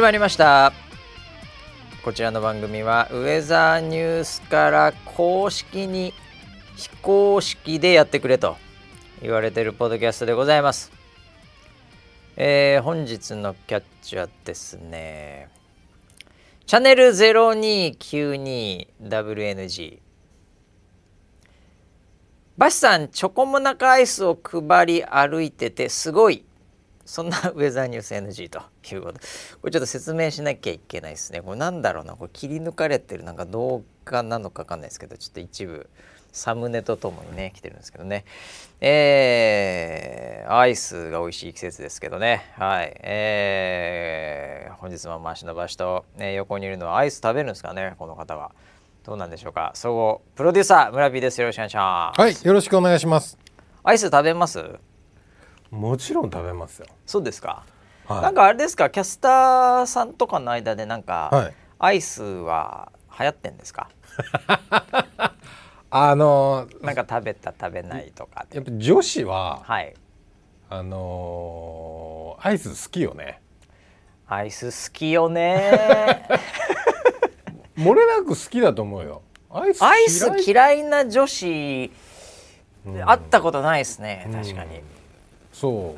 [0.00, 0.72] 始まりました。
[2.02, 6.14] こちらの番組はウェザーニュースから公式に
[6.74, 8.56] 非公式でやってくれと
[9.20, 10.90] 言われてるポッドキャストでございます、
[12.36, 15.50] えー本日のキャッチはですね
[16.64, 19.98] チャンネル 0292WNG
[22.56, 26.46] バシさんチョコモナカアイスを配り歩いててすごい。
[27.10, 28.62] そんなウェザーニュース NG と
[28.94, 31.40] いうことこれちょっと説明しなきゃいけないですね。
[31.42, 32.14] これなんだろうな。
[32.14, 35.90] これ切り抜かれてるなんか動画なのかわかんないですけどちょっと一部
[36.32, 38.24] サムネとともにね来てるんですけどね。
[38.80, 42.44] えー、アイスが美味しい季節ですけどね。
[42.56, 42.96] はい。
[43.02, 47.94] えー、本日も回しの場所と、ね、横にいるのはアイス食べるんですかね？
[47.98, 48.52] この方は。
[49.04, 49.72] どうなんでしょうか？
[49.74, 51.40] 総合プロデューサー村 P です。
[51.40, 52.20] よろしくお願いします。
[52.20, 53.36] はい、よろしくお願いします。
[53.82, 54.62] アイス食べます？
[55.70, 56.86] もちろん食べますよ。
[57.06, 57.64] そうですか、
[58.06, 58.22] はい。
[58.22, 58.90] なんかあれですか？
[58.90, 61.54] キャスターさんとかの間でなんか、はい。
[61.78, 63.88] アイスは流行ってんですか？
[65.92, 69.94] あのなんか食べた食べないとかでやっぱ女子ははい。
[70.68, 73.40] あのアイス好きよね。
[74.28, 76.28] アイス好きよね。
[77.76, 79.22] 漏れなく好きだと思うよ。
[79.50, 79.80] アイス
[80.46, 80.84] 嫌い？
[80.84, 81.90] な女子
[82.84, 84.84] 会ったことないですね確かに、そう。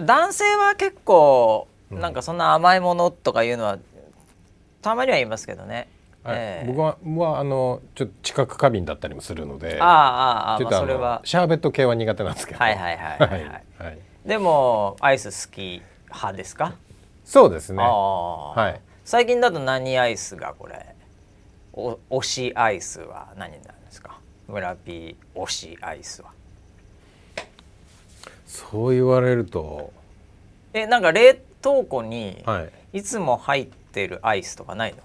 [0.01, 3.79] 男性は結構なんかそんな甘いものとかいうのは
[4.81, 5.89] たまには言いますけどね、
[6.25, 6.37] はい。
[6.39, 6.67] ええ。
[6.69, 6.97] 僕は
[7.31, 11.21] はあのちょっと知覚過敏だったりもするので、ああああああ、まあ、ちょっとあのそれは。
[11.25, 12.59] シャーベット系は苦手なんですけど。
[12.59, 13.29] はいはいはいはい。
[13.29, 13.45] はい
[13.87, 13.99] はい。
[14.27, 16.75] でもアイス好き派ですか？
[17.25, 17.83] そうですね。
[17.83, 18.51] ああ。
[18.55, 18.81] はい。
[19.05, 20.95] 最近だと何アイスがこれ？
[21.75, 24.19] お推しアイスは何になるんですか？
[24.49, 26.31] 村 P 推しアイスは
[28.53, 29.91] そう言われると、
[30.75, 32.99] えなんか冷凍庫にはい。
[32.99, 34.99] いつも入ってるアイスとかないの？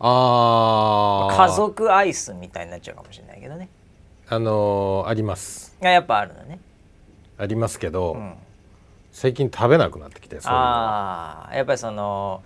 [0.00, 1.36] ああ。
[1.48, 3.68] 家族アイスみたいになっちゃうかもしれないけどね
[4.28, 5.76] あのーあります。
[5.80, 6.58] あやっぱあるのね、
[7.38, 8.34] ありますけど、うん、
[9.12, 12.42] 最近食べなくなってきてそういうのはああやっぱりその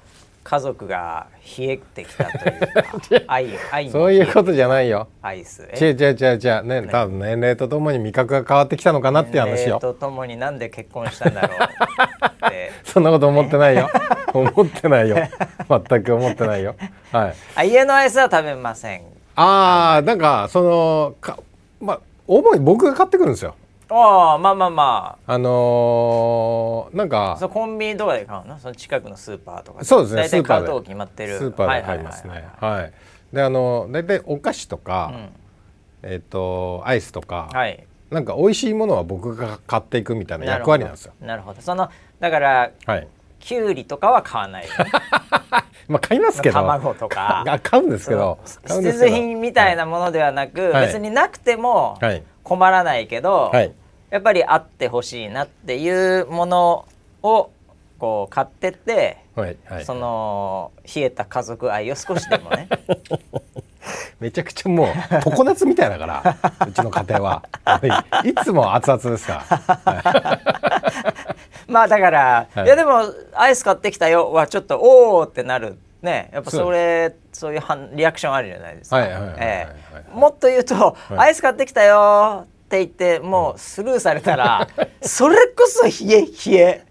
[0.48, 1.26] 家族が
[1.58, 5.08] 冷えてきたというか 愛愛にそういうことじゃないよ。
[5.20, 5.68] アイス。
[5.78, 6.64] 違う違う違う違う。
[6.64, 9.54] ね多分年齢とともに味覚が変わってきたのかなっていう話よ。
[9.56, 12.72] 年齢とともになんで結婚したんだろうって。
[12.82, 13.90] そんなこと思ってないよ。
[14.32, 15.18] 思ってないよ。
[15.68, 16.76] 全く思ってないよ。
[17.12, 17.34] はい。
[17.54, 19.02] あ家のアイスは食べません。
[19.36, 21.38] ああなんかそのか
[21.78, 23.54] まあ主に僕が買ってくるんですよ
[23.90, 25.38] ああまあまあまあ。
[25.38, 28.58] のーなんあかそのコンビニとかで買うの？
[28.58, 30.60] その近くのスーパーとかそうですね大体スーパーで。
[30.60, 31.38] 買うとこ決まってる。
[31.38, 32.48] スーパーで買いますね。
[32.60, 32.92] ははい。
[33.32, 36.10] であの大体お菓子とか、うん。
[36.10, 37.84] えっ、とアイスとか、はい。
[38.10, 41.12] なんか美味しいものは僕が買っていくみたいな役割なんですよ。
[41.20, 41.60] なるほど。
[41.60, 43.08] そのだからはい。
[43.40, 44.66] きゅうりとかは買わない。
[45.88, 46.54] まあ買いますけど。
[46.54, 47.42] 卵とか。
[47.46, 48.38] が買うんですけど。
[48.44, 50.86] 必需品みたいなものではなく、はい。
[50.86, 52.22] 別になくてもはい。
[52.42, 53.72] 困らないけど、はい
[54.10, 56.86] やっぱりあってほしいなっていうもの
[57.22, 57.50] を
[57.98, 59.84] こう買ってって、はいはい。
[59.84, 62.68] その冷えた家族愛を少しでもね。
[64.20, 64.88] めちゃくちゃもう
[65.36, 66.36] 常夏みたいだから
[66.66, 67.42] うちの家庭は。
[68.24, 68.28] い。
[68.30, 69.44] いつも熱々ですか
[69.84, 70.40] ら。
[71.68, 72.64] まあだから、はい。
[72.64, 73.02] い、やでも
[73.34, 76.30] アイス買ってきたよはちょっとおおってなるね。
[76.32, 78.96] やっぱそれそういう反リアクションあるじゃないですか。
[78.96, 79.68] はいはい
[80.12, 81.14] もっと言うと、い。
[81.16, 84.68] アイス買ってきたよって言ってもうスルーされたら、
[85.00, 86.84] それこそ冷え冷え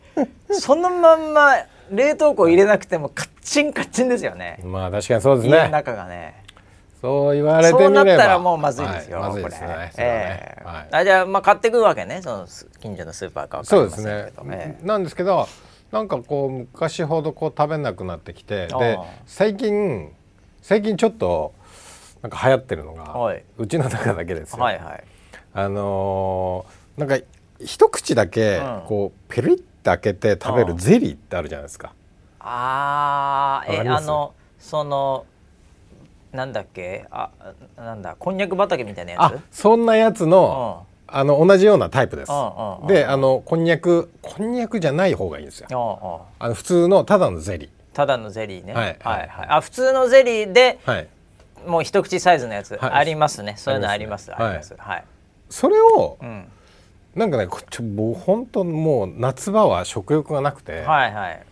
[0.49, 1.51] そのまんま
[1.91, 4.59] 冷凍庫入れなくてもカッチンカッチンですよね。
[4.63, 6.43] まあ確かにそうですね中がね。
[6.99, 9.19] そう言われてみそうなったらもうまずいですよ。
[9.19, 12.21] はいまずいこれですねねええはいあじゃあまあ買ってくるわけね。
[12.23, 12.47] その
[12.81, 14.31] 近所のスーパーかそうですね。
[14.49, 15.47] ええなんですけど
[15.91, 20.11] なんかこう昔ほどこう食べなくなってきてあであ最近
[20.63, 21.53] 最近ちょっと
[22.23, 24.63] なんか流行ってるのが、はいうちの中だけですよ。
[24.63, 25.03] はいはい。
[25.59, 27.25] あのーなんか
[27.59, 31.93] 一口だけうんこうペリッて開けて食べるゼリーってあるじゃないですか。
[32.39, 35.25] あーえあのその
[36.31, 37.05] なんだっけ？
[37.09, 37.29] あ
[37.75, 38.15] なんだ？
[38.19, 42.87] こんにゃく畑みたいなやあつそんなやつのあの同じようなタイプですうんうんうん。
[42.87, 45.67] であのこんにゃくこんにゃくじゃない方がいいんですよ。
[45.71, 48.73] うんうんあの普通のただのゼリただのゼリーね。
[48.73, 49.47] はいはいはい。
[49.49, 50.91] あ普通のゼリーでー。
[50.91, 51.07] はい。
[51.65, 53.55] もう一口サイズのやつ、はいありますね。
[53.57, 54.19] そういうのありま。
[54.19, 54.75] すあります。
[54.77, 55.03] はい。
[55.49, 56.51] それをうん。
[57.15, 61.43] なんかねこちょもう本当もう夏場は食欲がなくて、はいはい。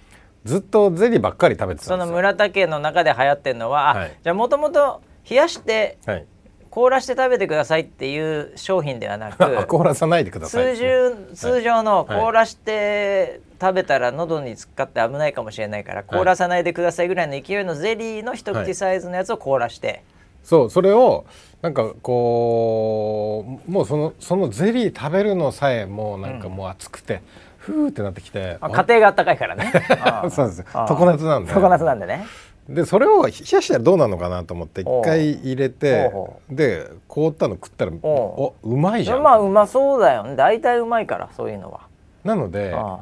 [0.43, 2.15] ずっとゼリーばっかり食べてたそのんですよ。
[2.17, 6.25] 村田家の中で流行ってるのは、あはいじゃあもともと冷やしてはい。
[6.69, 10.75] 凍らして食べてくださいっていう商品ではなあく 凍らさないでください。
[10.75, 20.03] 通常通常の凍らして食べたら喉に突っかって危ないかもしれないから凍らさないでくださいぐらいの勢いのゼリーの一口サイズのやつを凍らして、
[20.45, 21.25] そうそれを
[21.61, 27.23] なんかこうもうそのそのゼリー食べるのさえもうなんかもう熱くて、
[27.57, 29.73] ふーってなってきてあ家庭があったかいからね。
[29.99, 31.51] あそうですあ常夏なんで。
[31.51, 32.25] 常夏なんでね。
[32.69, 40.35] でそれを冷やしたらどうなるのかなと思って一回入れてほで凍ったの食ったらおおうまいじゃん、まあうまそうだよね。
[40.35, 41.81] 大体うまいからそういうのは。
[42.23, 42.99] なのであ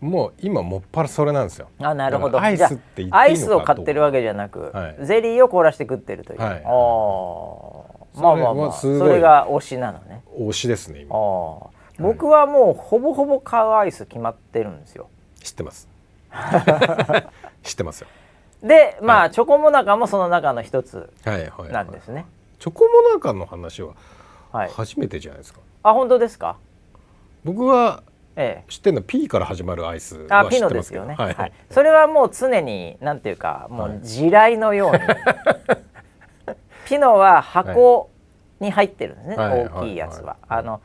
[0.00, 1.68] もう今もっぱらそれなんですよ。
[1.80, 2.40] あなるほど。
[2.40, 4.96] アイスっていいのかアイスを買ってるわけじゃなく、はい。
[5.06, 6.62] ゼリーを凍らして食ってるという、はい。
[6.64, 8.72] ああまあまあまあ。
[8.72, 10.22] それが推しなのね。
[10.38, 11.16] 推しですねあ今。
[11.16, 15.08] あ僕はもうほぼほぼ買うアイス決まってるんですよ。
[15.42, 15.88] 知ってます。
[17.62, 18.08] 知ってますよ。
[18.62, 22.26] でまあ、はチョコモナカもその中の一つはいはい、なんですね。
[22.58, 23.94] チョコモナカの話は
[24.52, 24.70] はい。
[24.70, 26.56] 初めてじゃないですか、あ本当ですか？
[27.44, 28.02] 僕は
[28.36, 28.70] ええ。
[28.70, 29.00] 知ってるの？
[29.00, 31.52] は P から始まるアイスあピは知ってますノですよね、けどはい、はい。
[31.70, 35.00] それはもう常になんていうかもう地雷のように、
[36.86, 38.10] ピノは箱
[38.60, 39.64] に入ってるんですね、はい。
[39.66, 40.80] 大きいやつは、はいあの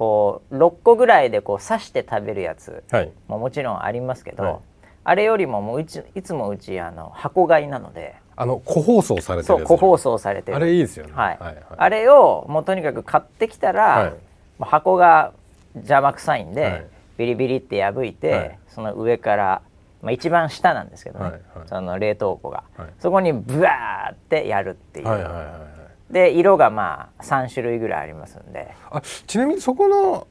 [0.00, 2.82] こう6個ぐらいでこう刺して食べるやつ。
[2.90, 3.12] はい。
[3.28, 4.56] ももちろんありますけど、はい。
[5.04, 8.14] あれよりももううちいつもうちあの箱買いなので。
[8.34, 10.56] あの個包装されてる個包装されてる。
[10.56, 11.12] あれいいですよね。
[11.14, 11.38] はい。
[11.38, 14.14] はいあれをもうとにかく買ってきたら、はい。
[14.60, 15.34] 箱が
[15.76, 16.86] 邪魔くさいんで、はい。
[17.16, 18.58] ビリビリって破いて、はい。
[18.68, 19.62] その上から、
[20.02, 21.42] まあ、一番下なんですけどね、はいはい。
[21.66, 22.88] その冷凍庫が、はい。
[22.98, 25.66] そこにブワーってやるっていう、はいはいはいは
[26.10, 26.12] い。
[26.12, 28.74] で色がまあ3種類ぐらいありますんで。
[28.90, 30.26] あちなみにそこの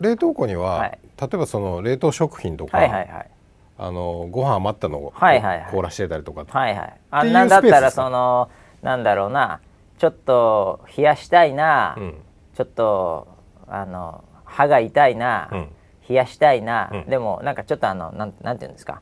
[0.00, 0.98] 冷凍庫には、はい。
[1.20, 3.30] 例えばその冷凍食品とか、はいはいはい。
[3.78, 5.70] あのご飯余ったのをはいはいはい。
[5.70, 8.50] 凍らしてたりとか、はいはいあっていうなんだったらその
[8.82, 9.60] なんだろうな
[9.98, 12.14] ちょっと冷やしたいな、うん。
[12.56, 13.28] ちょっと
[13.68, 15.68] あの歯が痛いな、うん。
[16.08, 17.06] 冷やしたいな、うん。
[17.06, 19.00] でもなんかちょっとあのなんなんていうんですか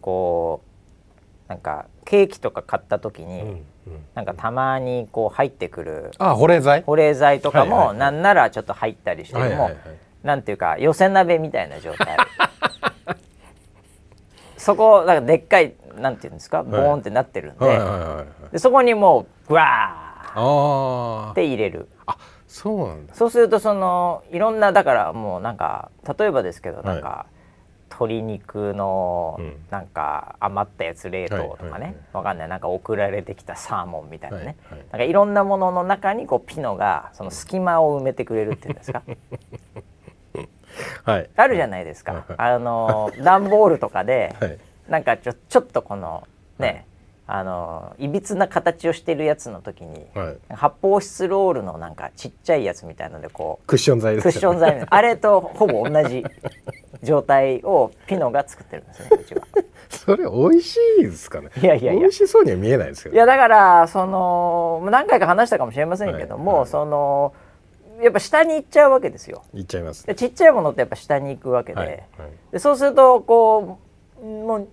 [0.00, 0.62] こ
[1.46, 3.64] うなんかケーキとか買った時に、うんうん。
[4.14, 6.82] なんかたまにこう入ってくるあ保冷剤？
[6.82, 7.98] 保冷剤とかもはいはいはい。
[7.98, 9.76] なんならちょっと入ったりしても、はいはいはい。
[10.22, 12.16] なんていうか寄せ鍋みたいな状態。
[14.58, 17.80] そこなんかでっかいなんていうんですかボーンってなってるんで,、
[18.52, 19.64] でそこにもうグワー
[20.36, 21.88] あって入れる。
[22.06, 22.16] ああ
[22.52, 23.14] そうなんだ。
[23.14, 27.26] そうするとそのいろんなだからもうなんか例えばですけどなんか、
[27.90, 29.56] 鶏肉のうん。
[29.70, 31.94] なんか余ったやつ冷凍とかね、はいはいはい。
[32.14, 32.48] わかんない。
[32.48, 34.86] なんか送られてきたサーモンみたいなね、はいはい。
[34.90, 39.02] なんかいろんなものの中にこうピノがその隙間を埋めてくれるっていうんですか？
[41.04, 41.30] はい。
[41.36, 44.58] あるじゃないですか、はいあの段ボールとかで、 はい。
[44.88, 46.26] なんかちょちょっとこの
[46.58, 46.86] ね、
[47.32, 50.54] あのいびつな形をしてるやつの時に、はい。
[50.54, 56.24] 発泡スチロールのなんかちっちゃいやつみたいのでこうクッション材ですクッション材あれとほぼ同じ
[57.04, 59.42] 状態をピノが作ってるんですねうちは。
[59.88, 61.50] それ美味しいですかね。
[61.62, 62.00] いやいやいや。
[62.00, 66.60] 美味しそうには見えないですけどいやだからその何回か話したかもしれませんけども、はい。
[66.62, 67.32] はいその
[68.00, 69.44] やっぱ下に行っちゃうわけですよ。
[69.54, 70.06] 言っちゃいます。
[70.06, 72.04] でちっちゃいものってやっぱ下に行くわけで,、
[72.50, 73.78] でそうするとこ
[74.20, 74.68] うもう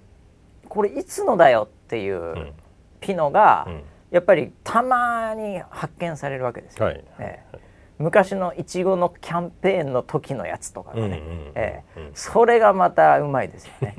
[0.70, 2.53] これいつのだよっていううん。
[3.00, 3.84] ピノが、うん。
[4.12, 6.86] やっぱりたまに発見されるわけですよ。
[6.86, 7.03] はい。
[7.20, 7.60] ええ。
[8.00, 11.22] 昔のいちごのキャンペーンの時のやつとかがね、
[11.56, 13.96] ええうんそれがまたうまいですよね、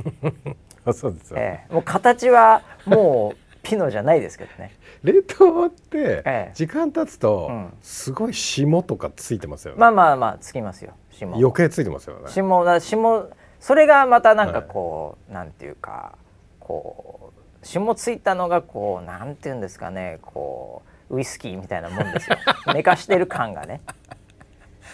[0.85, 1.39] あ そうですよ。
[1.39, 1.73] ええ。
[1.73, 4.73] もう形はもうピノじゃないですけどね。
[5.03, 6.51] 冷凍ってええ。
[6.55, 7.77] 時間経つとうん。
[7.83, 9.81] すごい霜とかついてますよね。
[9.81, 10.93] まあまあまあつきますよ。
[11.11, 11.37] 霜。
[11.37, 12.29] 余計ついてますよね。
[12.29, 13.29] 霜だ霜
[13.59, 16.17] それがまたなんかこう、なんていうか
[16.61, 17.28] こう
[17.63, 22.37] 霜ついたのがこうなんていうんですかねこうウイスキーみたいなもんですよ。
[22.75, 23.81] 寝かしてる感がね。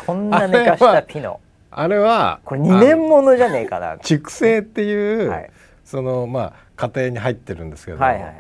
[0.07, 1.41] こんな寝かしたピノ。
[1.71, 3.97] あれはこれ2年ものじゃねえかな。
[3.99, 5.51] 熟成っていう、はい。
[5.85, 8.35] そのまあ家庭に入ってるんですけど、はいはいはい。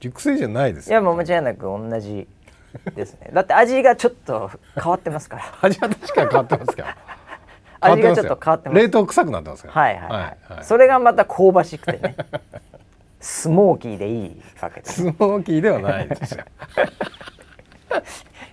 [0.00, 0.94] 熟成じゃないですよ。
[0.94, 2.26] いやもう間違いなく同じ
[2.96, 3.30] ですね。
[3.32, 5.44] だって味がちょっと変わってますから。
[5.62, 6.96] 味は確かに変わってますから
[7.92, 8.80] 味がちょっと変わってます。
[8.80, 9.74] 冷凍臭くなってますから。
[9.74, 10.64] はいはいはい、はいはい。
[10.64, 12.16] それがまた香ばしくてね
[13.22, 14.94] スモーキーでいいわけです。
[14.94, 16.44] スモーキーではないですよ。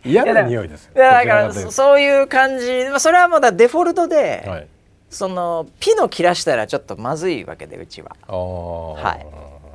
[0.05, 0.85] 嫌な匂いです。
[0.85, 2.85] よいやだからそそういう感じ。
[2.89, 4.67] まあそれはまだデフォルトで、とはい。
[5.09, 8.15] そのピノ切らしたらちょっとまずいわけでうちは。
[8.27, 9.25] はい。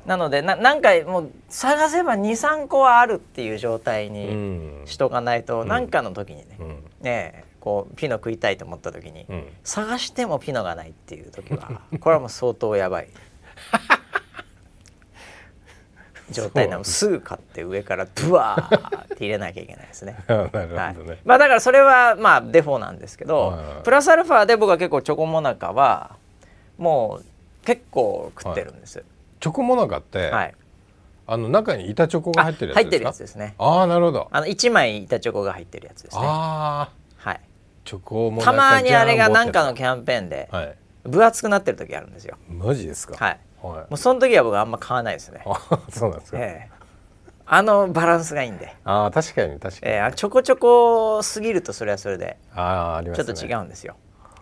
[0.08, 4.82] なのでななんかもう探せば23個はあるっていう状態うにん。
[4.86, 5.68] しとかないとん。
[5.68, 6.68] 何、かの時にね、うん。
[7.00, 9.46] ねえこうピノ食いたいと思った時に、うん。
[9.64, 13.08] 探してもピノがないっていう時はこれはもう相当やばい
[16.30, 16.84] 状態なの。
[16.84, 20.16] すぐ買って上からブワーって入れなきゃいけないですね。
[20.28, 20.96] なるほどね、はい。
[21.24, 23.82] まあだからそれはまあデフォなんですけど、はいはい。
[23.84, 26.16] プラスアルファで僕は結構チョコモナカは
[26.78, 27.24] もう
[27.66, 29.02] 結構食ってるんです、
[29.40, 30.54] チョコモナカって、はい。
[31.26, 32.80] あの中に板チョコが入ってるやつですか？
[32.80, 33.54] 入ってるやつですね。
[33.58, 34.28] ああなるほど。
[34.30, 36.22] あの1枚板チョコが入ってるやつですね。
[36.22, 36.90] あ
[37.24, 37.40] あはい。
[37.84, 40.76] チョコモナカたまにあれがジャンボって何かのキャンペーンではい。
[41.04, 42.36] 分厚くなってる時あるんですよ。
[42.48, 43.14] マジですか？
[43.22, 45.42] はいはいもうその時は僕あんま買わないですね。
[45.46, 46.74] あそうなんですか、ええ。
[47.46, 52.38] あのバランスがいいんで、ああ確かに確かに、ええあちょこちょこすぎるとそれはそれで。
[52.54, 53.24] ああありますね。
[53.24, 53.96] ちょっと違うんですよ、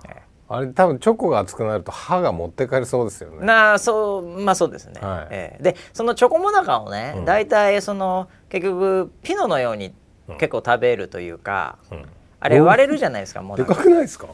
[0.08, 3.38] えあれ多分チョコが熱くなると歯が持ってかれそうですよね。
[3.42, 5.26] えなあそうまあそうですね、はい。
[5.30, 5.62] ええ。
[5.62, 7.24] でそのチョコモナカをね、うん。
[7.24, 9.94] 大体その結局ピノのように
[10.38, 12.04] 結構食べるというか、うん。
[12.38, 13.74] あれ割れるじゃないですかモでナカ。
[13.76, 14.28] かくないですか？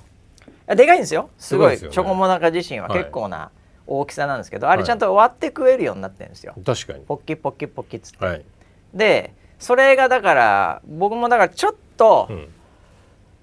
[0.66, 1.30] あでかいんですよ。
[1.38, 1.71] すごい。
[1.71, 1.78] ね。
[1.78, 2.99] チョコモナカ自身ははい。
[2.99, 3.50] 結構な
[3.88, 7.00] 大きさなんですけど、あれちゃんと割って食えるようになってるんですよ、確かに。
[7.00, 8.45] ポッキポッキポッキっつって、はい、
[8.95, 12.49] でそれがだから僕もだからちょっと、うん。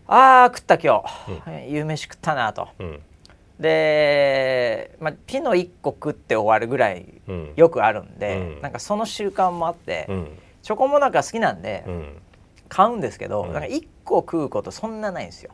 [0.08, 1.04] あー食った今
[1.48, 2.70] 日、夕飯食ったなと。
[2.80, 3.02] うん。
[3.60, 7.54] で、まあ、ピノ1個食って終わるぐらいうん。
[7.56, 8.62] よくあるんで、うん。
[8.62, 10.28] なんかその習慣もあって、うん。
[10.62, 12.22] チョコモナカ好きなんでうん。
[12.70, 13.54] 買うんですけど、うん。
[13.54, 15.52] なんか1個食うことそんなないんですよ。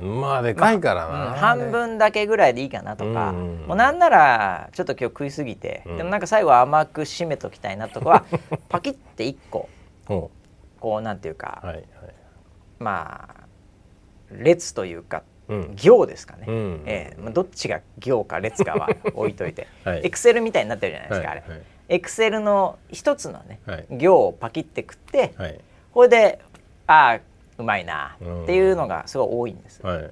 [0.00, 1.32] まあでかいからな、うん。
[1.34, 3.36] 半分だけぐらいでいいかなとか、うん。
[3.36, 5.96] うんうんもうなんならちょっと今日食いすぎて、うん。
[5.96, 8.24] でもなんか最後甘く締めときたいなとかは
[8.68, 9.68] パキッて1個
[10.08, 10.30] お
[10.80, 11.84] こうなんていうか、はいはい。
[12.78, 13.46] まあ
[14.30, 15.76] 列というかうん。
[15.76, 16.82] 行ですかね、うん。
[16.86, 17.20] ええ。
[17.20, 19.68] まあ、どっちが行か列かは置いといて。
[19.84, 20.00] はい。
[20.04, 21.62] エクセルみたいになってるじゃないですか、はいあれ。
[21.88, 23.86] エクセルの一つのね、はい。
[23.90, 25.60] 行をパキって食って、はい。
[25.92, 26.40] これで
[26.86, 27.20] ああ
[27.58, 28.42] うまいなうん。
[28.44, 30.10] っていうのがすごい多いんですはいはい。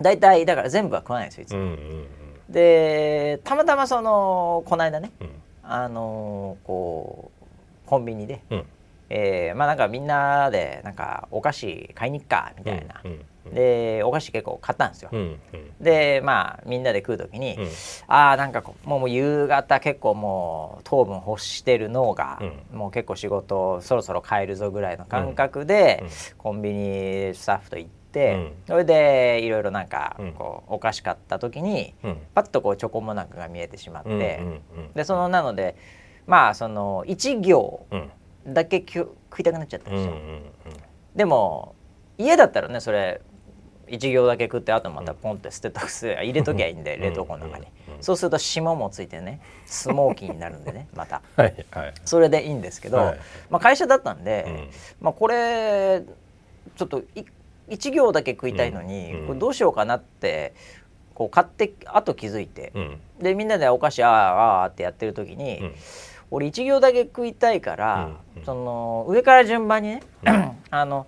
[0.00, 1.76] 大体だから全部は食わないんですよいつも、
[2.48, 5.28] でたまたまそのこの間ねうん。
[5.62, 8.64] あのーこうコンビニで、うん。
[9.08, 13.02] えーまあなんかみんなでなんかお菓子買いに行っかみたいな、
[13.52, 15.70] でお菓子結構買ったんですよ、うんうん。
[15.80, 17.68] でまあみんなで食う時に、うん。
[18.06, 22.40] ああなんかこうもう夕方結構もう糖分欲してる脳が、
[22.72, 26.08] うもう結構仕事そろそろ帰るぞぐらいの感覚で、うん。
[26.38, 28.52] コンビニスタッフと行って、うん。
[28.66, 30.32] それでいろいろなんかうん。
[30.32, 32.18] こうお菓子買った時に、うん。
[32.34, 34.40] パッとこうチョコモナカが見えてしまって、
[34.94, 35.76] でそのなので
[36.26, 38.10] まあその1行うん。
[38.46, 40.42] だけ食いたくなっちゃったんうんですよ、うん。
[41.14, 41.74] でも
[42.16, 43.20] 家だったらねそれ
[43.90, 47.02] 1行だけ食ってあとまたポンって捨てたくせ入れときゃいいんで、うん。
[47.02, 47.66] 冷凍庫の中に、
[48.00, 51.22] そうすると霜もついてねスモーキーになるんでね また。
[51.36, 51.94] はいはい。
[52.04, 53.18] それでいいんですけど、はい。
[53.50, 54.70] まあ、会社だったんで、うん。
[55.00, 56.02] まあ、これ
[56.76, 57.24] ちょっとい
[57.68, 59.26] 1行だけ食いたいのに、うん。
[59.26, 60.54] これどうしようかなって
[61.14, 63.00] こう買ってあと気づいて、うん。
[63.20, 65.74] でみんなでお菓子ああああってやってる時に、うん。
[66.30, 68.10] 俺1行だけ食いたいから、
[68.44, 70.02] その上から順番にね、
[70.70, 71.06] あの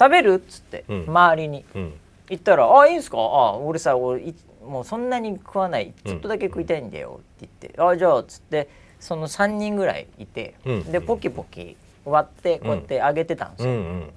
[0.00, 0.34] 食べる？
[0.34, 1.04] っつって、うん。
[1.06, 1.64] 周りに。
[1.74, 1.92] うん。
[2.30, 3.18] 言ったら「あいいんすか？
[3.18, 5.92] あ俺さ俺いもうそんなに食わない。
[6.04, 10.92] ちょっとだけ食いたいんだよ」って言って「あじゃあ」っつってその3人ぐらいいて、うん。
[10.92, 13.72] でポキポキ割ってこうやってあげてたんですよ。
[13.72, 14.12] うんうん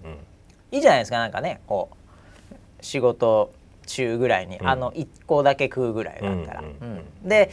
[0.72, 1.90] いいじゃないですかなんかねこ
[2.52, 3.52] う仕事
[3.86, 4.68] 中ぐらいに、うん。
[4.68, 6.60] あの1個だけ食うぐらいだったら。
[6.62, 7.30] うんうんうん。
[7.30, 7.50] で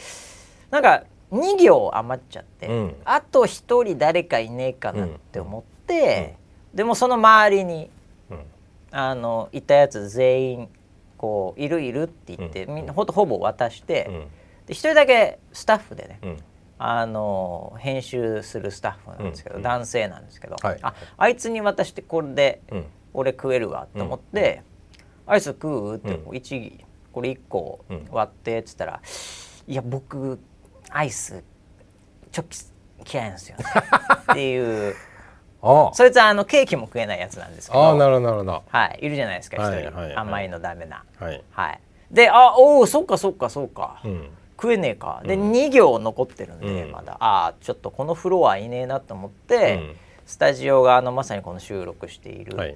[0.69, 2.95] なんか2行余っちゃって、うん。
[3.03, 6.35] あと1人誰かいねえかなって思って、
[6.73, 7.89] でもその周りにうん
[8.91, 10.69] あのいたやつ全員
[11.17, 12.75] こう「いるいる」って言って、うん。
[12.75, 14.13] みんなほんとほぼ渡して、うん。
[14.65, 16.37] で1人だけスタッフでね、うん。
[16.77, 19.61] あの編集するスタッフなんですけど、うん。
[19.61, 20.79] 男性なんですけど、はい。
[20.81, 22.85] ああいつに渡してこれでうん。
[23.13, 24.63] 俺食えるわと思って
[25.27, 26.35] 「アイス食う?」ってうん。
[26.35, 29.01] 一これ1個うん割ってっつったら
[29.67, 30.39] 「いや僕
[30.89, 31.43] アイス
[32.31, 33.65] ちょっき嫌いなんですよね」
[34.31, 34.95] っていう
[35.61, 37.83] そいつはあのケーキも食えないやつなんですけど。
[37.83, 38.63] ああなるほどなるほど。
[38.67, 40.15] はい、いるじゃないですか一人、はいはいはい。
[40.15, 41.03] 甘いのダメな。
[41.19, 41.43] はい。
[41.51, 44.29] はい、で「あおおそっかそっかそっか、うん。
[44.55, 45.51] 食えねえか」で、うん。
[45.51, 46.91] 2行残ってるんで、うん。
[46.91, 47.17] まだ。
[47.19, 49.95] あーちょっとこのフロアいねえなと思って、うん。
[50.25, 52.75] スタジオがあのまさにこの収録している、はい。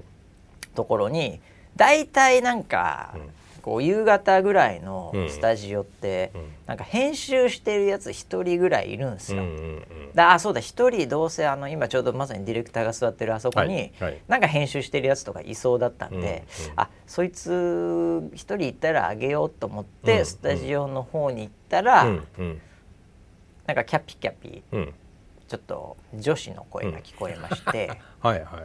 [0.75, 1.39] ところに
[1.75, 3.29] 大体なんか、うん
[3.65, 5.27] こう夕方ぐらいのうん。
[5.27, 6.51] スタジオって、うん。
[6.67, 9.41] なんか編集してるやつ1人ぐらいいるんですよ。
[9.41, 13.93] うんうんだあそうだ1人どうせあの今ちょうどまさにディレクターが座ってるあそこに、はい。
[14.01, 14.21] はい。
[14.27, 16.43] なんか編集してるやつとかいそうだったんで、うんうん
[16.75, 22.61] あそいつ1人いたらあげようと思って、うんスタジオの方に行ったら、うんうん。
[23.65, 24.93] なんかキャピキャピうん。
[25.47, 27.89] ちょっと女子の声が聞こえまして。
[28.19, 28.59] はいは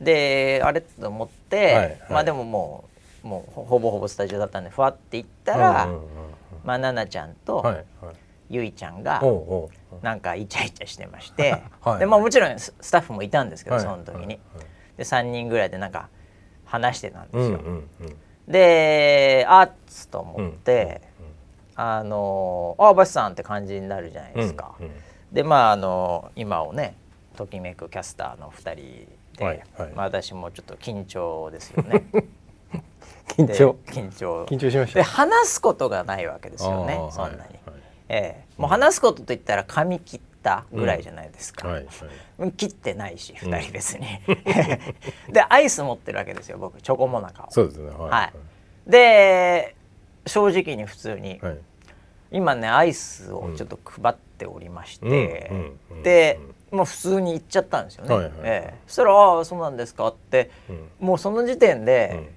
[0.00, 0.04] い。
[0.04, 2.02] であれと思って、はいはい。
[2.10, 6.02] まあでももうもうほほぼほぼスタジオだったんでふわって行ったら、うんうんうん
[6.64, 7.64] まあ奈々ちゃんと、
[8.48, 9.20] ゆいちゃんが
[10.00, 14.38] なんかイチャイチャしてまして、 はいでまあもちろんススタッフもいたんですけど、はいその時に、
[14.96, 16.08] で3人ぐらいでなんか
[16.64, 18.16] 話してたんですよ、うんうんうん。
[18.46, 21.02] であっつと思って、
[21.74, 24.74] あのあバシさんって感じになるじゃないですか。
[24.78, 24.92] うんうん。
[25.32, 26.96] でまああの今をね
[27.36, 29.92] ときめくキャスターの2人で、はいはい。
[29.94, 32.04] まあ、私もちょっと緊張ですよね。
[33.36, 33.76] で緊張。
[33.86, 34.44] 緊張。
[34.44, 34.98] 緊張しました。
[34.98, 37.52] で話すことがないわけですよねそんなに、はいはい。
[38.08, 38.44] ええ。
[38.58, 41.86] もう話すことといったら髪切ったぐらいじゃないですか、はい
[42.38, 42.52] はい。
[42.52, 44.06] 切ってないし2人別に、
[45.32, 47.46] でアイス持ってるわけですよ僕チョコモナカを。
[47.50, 48.32] そうですねはいは
[48.86, 48.90] い。
[48.90, 49.76] で
[50.26, 51.58] 正直に普通に、はい。
[52.30, 56.02] 今ねアイスをちょっと配っておりまして、うんうんうん。
[56.02, 58.40] でもう普通に行っちゃったんですよね、はいはいはい。
[58.44, 58.74] ええ。
[58.86, 60.88] そしたら「ああそうなんですか」って、うん。
[61.00, 62.28] もうその時点で、うん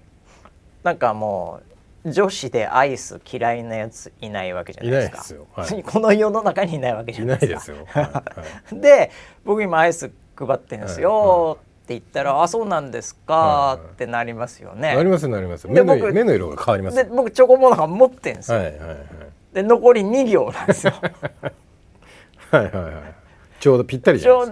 [0.86, 1.62] なんかも
[2.06, 5.10] う女子でアイス嫌いなやついないわけじゃないですか。
[5.10, 5.48] いないですよ。
[5.56, 5.82] はい。
[5.84, 7.54] この世の中にいないわけじゃいなでか。
[7.54, 8.24] ないいですすよはいは
[8.72, 8.75] い。
[8.80, 9.12] で
[9.44, 13.88] 僕今アイス配ってんですよ、はいはいって言ったら「あそうなんですか」はいはい。
[13.89, 18.98] ってなりますよね、なりますなりますで目の僕目の色が変わりますで僕チョコモナカ持ってんですよ、はいはいはい。
[19.54, 20.94] で残り2行なんですよ。
[22.50, 22.94] はいはいはい。
[23.60, 24.51] ちょうどぴったりじちょうど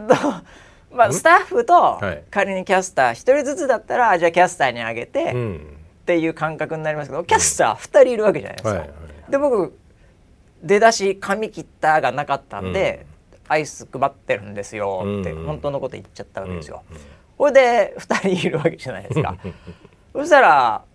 [0.92, 2.24] まあスタッフとはい。
[2.30, 8.90] 仮にキャスター1人ずつだったらじゃあキャスターにあげて、っうんていう感覚になりますけどキャスター2人いるわけじゃないですか、はいはい
[9.30, 9.78] で僕
[10.62, 13.06] 出だし髪切ったがなかったんで、
[13.48, 16.84] アイス配ってるんですよってうん本当のこと言っちゃったわけですよ。
[16.90, 16.98] うん
[17.38, 19.38] これで2人いるわけじゃないですか。
[20.14, 20.86] そしたら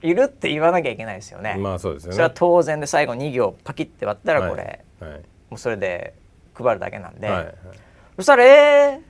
[0.00, 1.56] いるって言わなきゃいけないですよね。
[1.58, 2.14] まあそうですよね。
[2.14, 5.20] それは当然で最後2行パキって割ったらこれ、はいはい。
[5.50, 6.14] もうそれで
[6.54, 7.54] 配るだけなんで、はいはい。
[8.16, 9.00] そしたら「え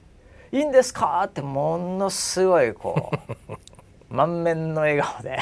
[0.50, 3.12] ー、いいんですか?」ってものすごいこ
[3.48, 3.52] う
[4.12, 5.38] 満面の笑顔で。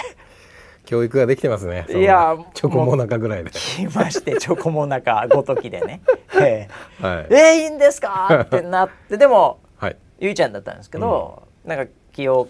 [0.87, 1.87] 教育ができてますね。
[1.91, 3.51] いやチョコモナカぐらいで。
[3.51, 6.01] 来ましてチョコモナカごときでね
[6.41, 6.69] 「え
[7.01, 7.15] はい。
[7.27, 9.97] ー、えーいいんですか?」ってなってでもはい。
[10.19, 12.49] ゆいちゃんだったんですけど、なんか気を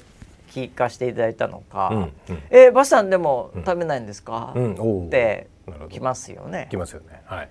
[0.56, 2.42] 利かしていただいたのか「うんうん。
[2.50, 4.52] えーバシさんでも食べないんですか？
[4.56, 4.72] うん。
[4.78, 5.48] おーって
[5.90, 6.68] 来ますよね。
[6.70, 6.76] き。
[6.76, 7.22] ますよね。
[7.26, 7.48] はい。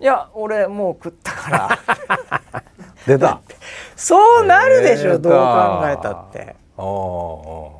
[0.00, 1.68] いや俺もう食ったから。
[3.06, 3.40] 出た。
[3.96, 5.18] そうなるでしょ、出た。
[5.18, 5.32] どう
[5.80, 6.54] 考えたって。
[6.76, 7.77] あー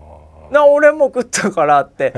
[0.51, 2.13] な俺も食ったからって。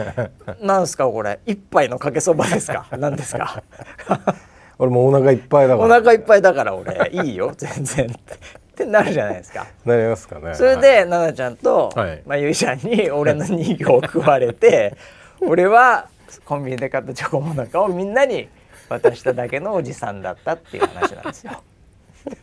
[0.61, 1.41] なんですかこれ。
[1.47, 2.87] 一杯のかけそばですか。
[2.93, 3.63] 何ですか。
[4.79, 5.87] 俺もうお腹いっぱいだから。
[5.87, 7.11] お腹いっぱいだから俺。
[7.13, 7.53] いいよ。
[7.57, 8.07] 全然。
[8.07, 9.67] ってなるじゃないですか。
[9.85, 10.55] なりますかね。
[10.55, 12.23] それで、奈々ちゃんと、はい。
[12.27, 14.97] まあ、ゆいちゃんに俺の人形を食われて
[15.41, 16.09] 俺は
[16.45, 18.49] コンビニで買ったチョコモナカをみんなに
[18.89, 21.63] 渡しただけのおじさんだったっていう話なんですよ。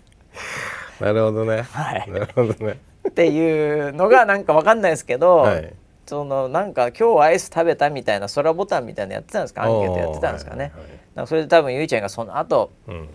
[0.99, 1.63] なるほどね。
[1.71, 2.11] はい。
[2.11, 5.73] なるほどねっていうのがなんかわかんないですけど、はい。
[6.05, 9.63] そのなんか今日アイス食べたみたいな空ボタンみたいなのやってたんですか？
[9.63, 10.63] アンケートやってたんですかね？
[10.63, 10.71] はい
[11.19, 13.09] はいそれで多分ゆいちゃんがその後うん。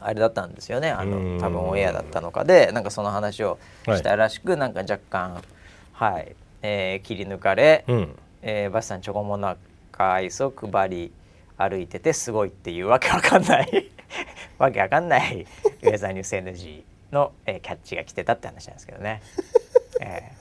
[0.00, 0.90] あれだったんですよね。
[0.90, 1.38] あうん。
[1.38, 5.42] の多分オンエアだったのかでなんかその話をしたらしく、なんか若干
[5.92, 8.16] はい、えー切り抜かれ、うん。
[8.42, 9.56] えーバシさんチョコモナ
[9.90, 11.12] カアイスを配り
[11.56, 13.90] 歩いててすごいっていうわけわかんない。
[14.58, 15.44] わけわかんない。
[15.82, 19.22] ウェザーニュース NG の、えーキャッチが来てたって話なんですけどね、
[20.00, 20.38] えー。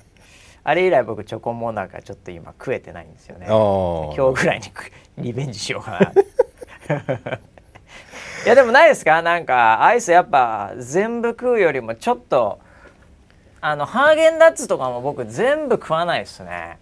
[0.63, 3.45] あれ以来僕チョコモナカちょっと今食えてないんですよね。
[3.47, 6.11] 今日ぐらいに食リベンジしようかな
[8.45, 9.21] いやでもないですか？
[9.21, 12.59] なんかアイスやっぱ全部食うよりもちょっと
[13.61, 16.77] あのハーゲンダッツとかも僕全部食わないですね。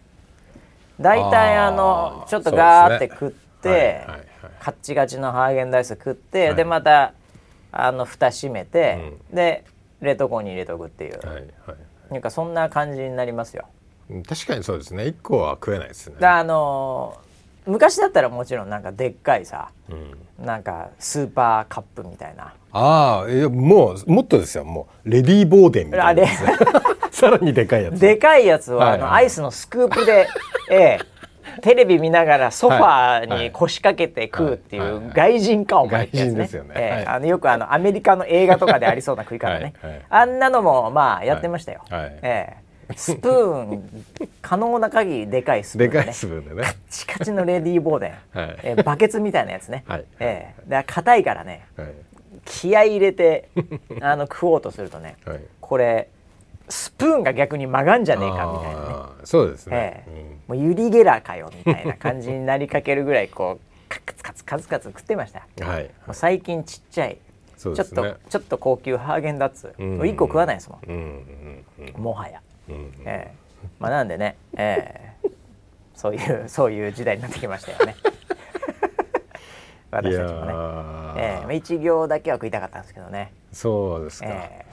[0.99, 4.51] 大体あのちょっとガーって食っそうですねて、はいはいはい。
[4.59, 6.55] カッチカチのハーゲンダッツ食って、はい。
[6.55, 7.13] でまた
[7.71, 9.63] あの蓋閉めて、で
[10.05, 11.45] 冷凍庫に入れとくっていう、はいはい
[12.11, 13.65] なんかそんな感じになりますよ。
[14.11, 15.07] うん確かにそうですね。
[15.07, 16.17] 一個は食えないですね。
[16.19, 17.25] だあのー
[17.67, 20.45] 昔だったらもちろんなんかでっかいさうん。
[20.45, 22.53] なんかスーパーカップみたいな。
[22.71, 24.63] ああもうもっとですよ。
[24.63, 26.27] もうレディーボーデンみたいな
[27.09, 27.99] さらにでかいやつ。
[27.99, 29.23] でかいやつは、あのはいはい。
[29.23, 30.27] アイスのスクープで、
[30.69, 30.99] ええ、
[31.61, 33.43] テレビ見ながらソファーはい。
[33.45, 36.49] に腰掛けて食うっていう外人かお前ってやつね。
[36.51, 36.73] よね。
[36.75, 39.73] えあのよくあのアメリカの映画とかでありそうな食い方ね。
[39.81, 39.91] はい。
[39.91, 40.01] はい。
[40.09, 42.01] あんなのもまあやってましたよ、はい。
[42.01, 42.19] はい。
[42.21, 42.65] ええ。
[42.95, 43.89] スプーン
[44.41, 46.67] 可能な限りでかいスプーンで、ね、でかいスプーンでね。
[46.89, 48.57] チカチのレディーボーデン、はい。
[48.63, 50.05] ええバケツみたいなやつね、はい。
[50.19, 51.65] えから硬いからね。
[51.75, 51.87] はい。
[52.45, 53.49] 気合い入れて
[54.01, 55.39] あの食おうとするとねはい。
[55.59, 56.09] これ
[56.69, 58.95] スプーンが逆に曲がんじゃねえかみたいなね。
[59.23, 59.75] そうですね。
[59.75, 60.37] ええ。
[60.47, 65.39] もうユリ・ゲラーかよみたいな感じになりかけるぐらいこうカツカツカツカツ食ってました。
[65.39, 67.17] もうんはい、う最近ちっちゃい、
[67.57, 69.97] ちょっとちょっと高級ハーゲンダッツ、うん。
[69.97, 72.01] もう1個食わないですもうんうんん。
[72.01, 72.75] もはや、うん。
[72.75, 73.67] うんええ。
[73.79, 75.29] まあなんでね、ええ。
[75.95, 77.95] そういうそういう時代になってきましたよね。
[79.91, 81.43] 私たちもね、ーええ。
[81.43, 84.65] まあ一行だけは食いたかったんですけどね、そうですか、え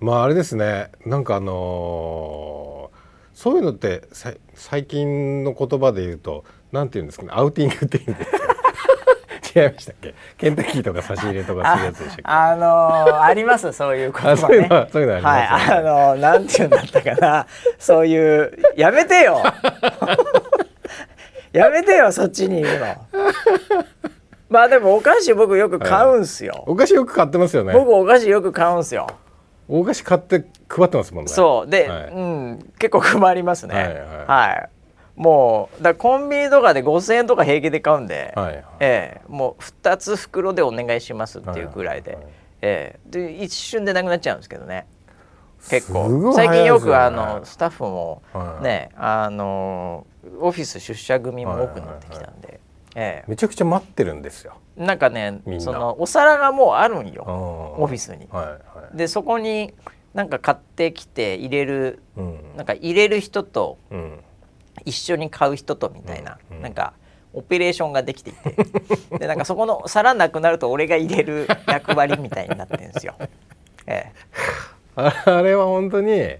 [0.00, 0.90] まああれですね。
[1.04, 2.98] なんかあのー
[3.34, 7.30] そういうのってさ最近の言葉で言うとなんて言うんですかね。
[7.32, 8.38] アウティングっていうんですか
[9.62, 10.14] 違いましたっけ？
[10.36, 12.22] ケンタッキーとか差し入れとかするやつでしたっけ？
[12.24, 13.72] あのーあります。
[13.72, 15.78] そういう言葉あそういうねのそういうのありますはい。
[15.78, 17.46] あのーなんて言うんだったかな。
[17.78, 19.40] そういうやめてよ。
[21.52, 22.86] やめてよそっちに言うの。
[24.50, 27.72] まあでもお菓子僕よく買うんすよ、お菓子よく買ってますよね。
[27.72, 29.06] 僕お菓子よく買うんすよ
[29.68, 31.28] お菓子買って配ってますもんね。
[31.28, 31.70] そう。
[31.70, 32.10] で、はい。
[32.10, 33.74] うん結構配りますね。
[33.74, 33.94] はいはい。
[34.26, 34.68] はい。
[35.16, 38.64] もうだからコンビニとかで5,000円とか平気で買うんで、はいはい。
[38.80, 43.10] ええもう2つ袋でお願いしますっていうぐらいで、はいはいはいええ。
[43.10, 44.86] で一瞬でなくなっちゃうんですけどね。
[45.68, 46.30] 結構。
[46.30, 50.06] い最近よくあのスタッフもはいね、あの
[50.40, 52.57] オフィス出社組も多くなってきたんで、
[53.00, 54.54] えめちゃくちゃ待ってるんですよ。
[54.76, 57.22] えなんかねそのお皿がもうあるんよ。
[57.78, 58.26] オオフィスに。
[58.30, 58.96] はいはい。
[58.96, 59.72] でそこに
[60.14, 62.56] なんか買ってきて入れるうん。
[62.56, 64.20] なんか入れる人とうん。
[64.84, 66.56] 一緒に買う人とみたいな、うん。
[66.56, 66.62] うん。
[66.62, 66.94] なんか
[67.32, 69.18] オペレーションができていて。
[69.18, 73.14] でなんかそこの皿なくなると俺が入れる 役割みたいになってるんですよ。
[73.86, 74.12] え
[74.96, 76.34] ああれは本当に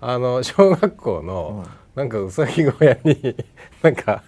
[0.00, 1.64] あの小学校の、
[2.00, 3.36] なんかうさぎ小屋に
[3.82, 4.22] なんか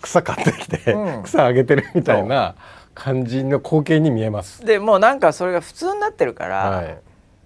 [0.00, 2.54] 草買ってきて、うん草あげてるみたいな
[2.94, 4.66] 感じの光景に見えますえ。
[4.66, 6.98] でもうなんかそれが普通になってるから、はい。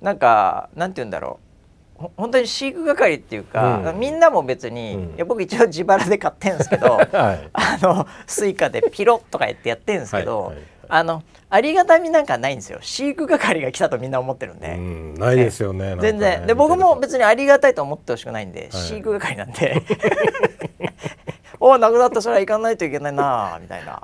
[0.02, 1.38] なんかなんて言うんだろ
[1.98, 7.48] うほ本当に飼育係っていうか、うんみんなも別に、うんいや僕一応自腹で買ってるんですけど はい。
[7.54, 14.75] あのスイカでピロッとか言ってやってるんですけど、はいはいはいあのありがたみなんかないんですよ飼育係が来たとみんな思ってるんで。
[14.75, 15.97] うん、ないですよね。
[15.97, 19.83] ね全然で僕も別にありがたいと思ってほしくないんで、はい飼育係なんで
[21.61, 24.03] おなくなったそれは行かないといけないなあみたいな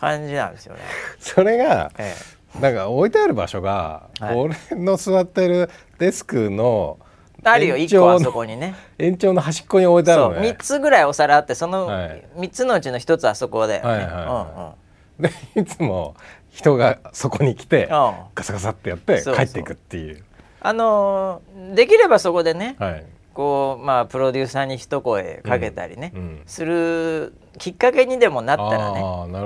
[0.00, 0.80] 感じなんですよね。
[1.18, 2.14] それがえ
[2.60, 6.98] なんか置いてある場所が、はい俺の座ってるデスクの
[7.44, 8.74] え、あるよ延1個あそこにね。
[8.98, 10.56] 延長の端っこに置いてあるのね3。
[10.56, 13.88] つぐらいお皿あってそのはい3つのうちの1つあそこだよね。
[13.88, 14.83] はいはいはい
[15.18, 16.14] でいつも
[16.50, 19.44] 人がそこに来てガサガサってやってそうそう。
[19.46, 20.24] 帰っていくっていう。
[20.60, 23.04] あのーできればそこでね、はい。
[23.34, 26.42] こうまあプロデューサーに一声かけたりね、うんうん。
[26.46, 29.00] するきっかけにでもなったらね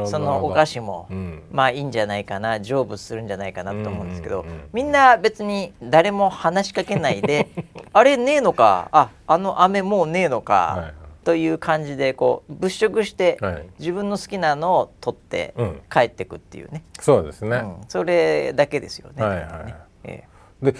[0.07, 1.43] そのお菓子も、うん。
[1.51, 7.49] まあいいんじゃないかな成仏するんじゃないかなと思うんですけど、みんな別に誰も話しかけないで
[7.95, 10.95] あれねえのかああの飴もうねえのか、はいはい
[11.29, 13.69] という感じでこう物色して、はい。
[13.79, 15.81] 自分の好きなのを取ってうん。
[15.91, 17.57] 帰ってくっていうね、そうですね。
[17.59, 17.77] うん。
[17.87, 19.23] それだけですよね。
[19.23, 19.75] はいはいね。
[20.05, 20.25] え
[20.63, 20.75] で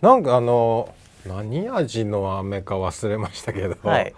[0.00, 0.92] なんかあの
[1.24, 4.12] 何味の飴か忘れましたけど、はい。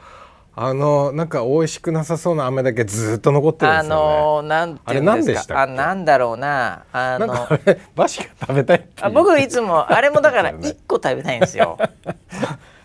[0.56, 4.16] あのなんか美味しくなさそうな飴だけずっと残ってえあるんですよね。
[4.16, 6.86] のーなんあれ何でしたあなんだろうな。
[6.94, 11.76] あのなんかあれバシが食べたいあ僕いつもあれもだからそうですよね1個食べたいんですよ。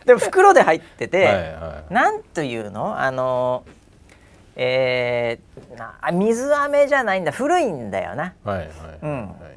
[0.05, 2.99] でも袋で入ってて、はいはいなんというの？
[2.99, 3.63] あの
[4.55, 7.31] えーなあ水飴じゃないんだ。
[7.31, 8.33] 古いんだよな。
[8.43, 8.69] はいはい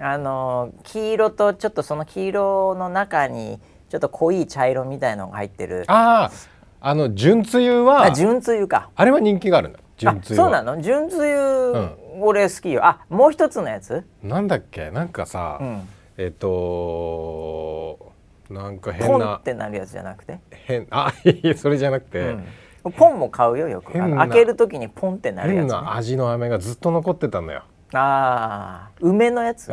[0.01, 5.85] あの黄色とちょっとその黄色の中にちょっと濃い茶色みたいのが入ってる。
[5.87, 8.91] あああの純つゆはあ純つゆか。
[8.95, 10.45] あれは人気があるんだあ純つゆは。
[10.45, 10.81] そうなの？
[10.81, 12.21] 純つゆ、ん。
[12.21, 12.87] 俺好きよ。
[12.87, 14.91] あもう一つのやつ、なんだっけ？
[14.91, 18.06] なんかさ、うん、えっ、と
[18.51, 22.37] なんか変ポンなってなるやつじゃなくて、変 あいやそれじゃなくて、
[22.85, 23.93] うん、ポンも買うよよく。
[23.93, 27.63] 開ける時にポンってなるやつ、ね、変な味の飴がずっと残ってたのよ。
[27.93, 29.05] あー。
[29.05, 29.71] 梅のやつ？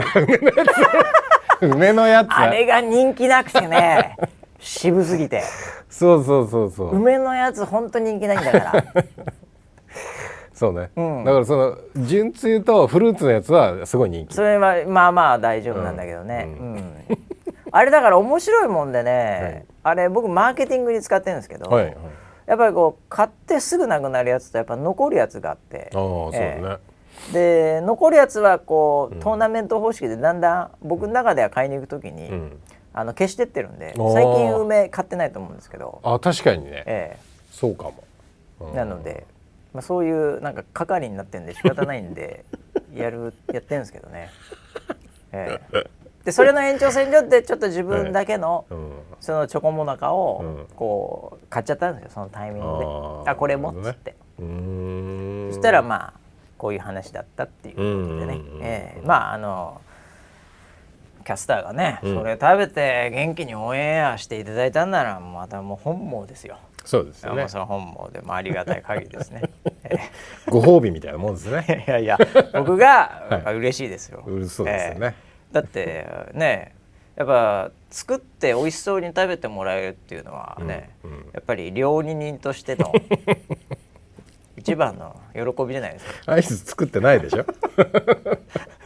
[1.62, 2.28] 梅のやつ。
[2.32, 4.18] あれが人気なくてね。
[4.60, 5.44] 渋すぎて。
[5.90, 6.96] そうそうそうそう。
[6.96, 8.86] 梅のやつ本当人気ないんだから。
[10.54, 11.24] そうね、うん。
[11.26, 14.34] だからその純つゆとフルーツのやつはすごい人気。
[14.34, 16.94] それはまあまあ大丈夫なんだけどね、ううん
[17.76, 21.96] あれだから面白いもんでね、あれ僕マーケティングに使ってるんですけど、はいはい。
[22.46, 26.62] やっぱりこう買ってすぐなくなるやつとやっぱ残るやつがあってああそうね、
[27.32, 32.60] えで残るやつはこう、トーナメント方式でだんだん僕の中では買いに行く時に、うん。
[32.94, 37.18] あの消してってるんで最近梅買ってないと思うんですけど、あ確かにね、え
[37.50, 38.04] そうかも、
[38.62, 38.76] うえん。
[38.76, 39.26] なので、
[39.74, 42.46] まあ、そういうなんか係になってるんで仕方ないんで
[42.94, 44.30] やるやってるんですけどね。
[45.32, 48.92] ええでそれの延長線上でちょっと自分だけの、うん。
[49.20, 50.68] そのチョコモナカをうん。
[50.76, 53.30] こう買っちゃったんですよそのタイミングで。
[53.30, 55.52] あこれもっつって、うーん。
[55.52, 56.14] そしたらまあ
[56.58, 58.42] こういう話だったっていうことでね。
[58.62, 59.02] ええ。
[59.06, 59.82] まああの
[61.26, 62.16] キャスターがね、うん。
[62.16, 66.58] それ食べて元気にオンエアしていただいたんならまたもう本望ですよ。
[66.86, 67.50] そうですよね。
[67.50, 69.42] その本望でもありがたい限りですね。
[69.84, 69.98] え
[70.50, 71.66] ご褒美みたいなもんですね。
[71.68, 72.18] えいやいや
[72.54, 73.56] 僕が、 はい。
[73.56, 74.24] 嬉しいですよ。
[74.26, 76.76] うそうですよね、ええだってね
[77.16, 81.18] やっぱ作って美味しそうに食べてもらえるっていうのはね、うんうん。
[81.32, 82.92] やっぱり料理人としての
[84.58, 86.32] 一番の喜びじゃないですか。
[86.34, 87.46] アイス作ってないでしょ？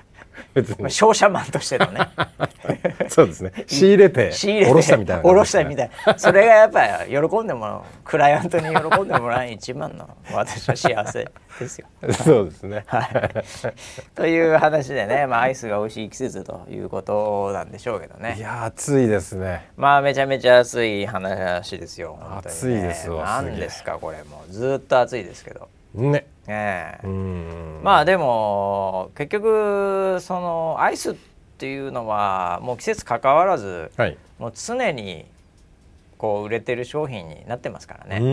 [0.61, 2.09] 別に商社マンとしてのね。
[3.09, 3.51] そうですね。
[3.67, 6.17] 仕入れて 仕入れて下ろしたみたいな下ろしたみたいな。
[6.17, 11.27] それがやっぱり喜んでもクライアントに喜んでもらう一番の私は幸せ
[11.59, 11.87] ですよ。
[12.11, 12.83] そうですね。
[12.87, 13.43] はい、
[14.15, 19.69] という話でね、まあ、アイスが美味しい季節ということなんでしょうけどいねや暑いですね。
[19.77, 22.37] まあめちゃめちゃ暑い話ですよね。
[22.45, 23.51] 暑いですわすげえ。
[23.51, 24.17] 何ですかこれ。
[24.23, 26.27] もうずっと暑いですけどね。
[26.47, 27.07] ええ。
[27.07, 27.81] うん。
[27.83, 31.15] まあでも結局そのアイスっ
[31.57, 34.17] ていうのはもう季節関わらずはい。
[34.39, 35.25] もう常に
[36.17, 38.17] こう売れてる商品になってますからね。
[38.17, 38.23] う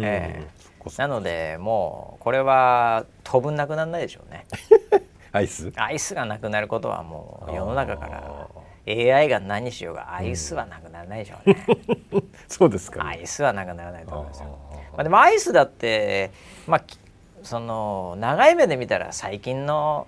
[0.00, 0.04] ん。
[0.04, 0.48] ええ。
[0.58, 4.46] そっかそっなのでもうこれは当分なくならないでしょうね。
[4.50, 4.98] か
[5.38, 5.72] アイス？
[5.76, 8.48] アイスがなくなることはもう世の中から
[8.88, 11.66] AI が何しようがアイスはなくならないでしょうね。
[12.48, 14.58] そうですかアねイスはなくならないと思いますよ。
[14.92, 16.30] あまあ、でもアイスだって
[16.66, 16.98] まあき
[17.42, 20.06] その長い目で見たら最近の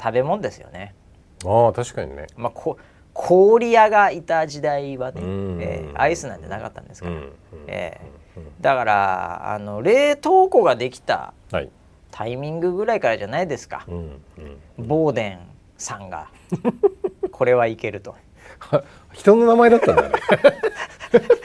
[0.00, 0.94] 食べ物ですよね。
[1.44, 2.26] ああ確かにね。
[2.36, 2.76] まあ、こ
[3.14, 5.58] 氷屋がいた時代はね、うん。
[5.60, 7.16] えーアイスなんてなかったんですから、
[7.66, 8.22] えー
[8.62, 11.70] だからあの冷凍庫ができたはい。
[12.10, 13.86] タイミングぐらいからじゃないですか。
[14.78, 15.38] ボーデン
[15.78, 16.28] さんが。
[17.30, 18.14] これはいけると。
[18.58, 20.14] は 人の名前だったんだね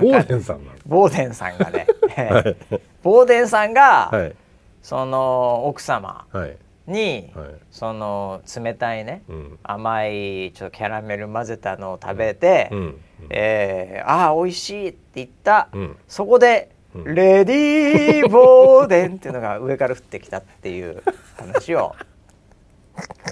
[0.00, 4.34] ボーデンさんなボーデンさんがね、えーボーデンさんが、のはい。
[4.82, 6.56] その奥様はい。
[6.86, 7.48] に、はい。
[7.70, 9.58] その冷たいね、うん。
[9.62, 13.00] 甘いちょっとキャラメル混ぜたのを食べて、うん。
[13.30, 15.96] えーああ美味しいって言った、うん。
[16.08, 17.14] そこで、うん。
[17.14, 21.02] レディーボーデンっていうのが上から降ってきたっていう
[21.36, 21.94] 話を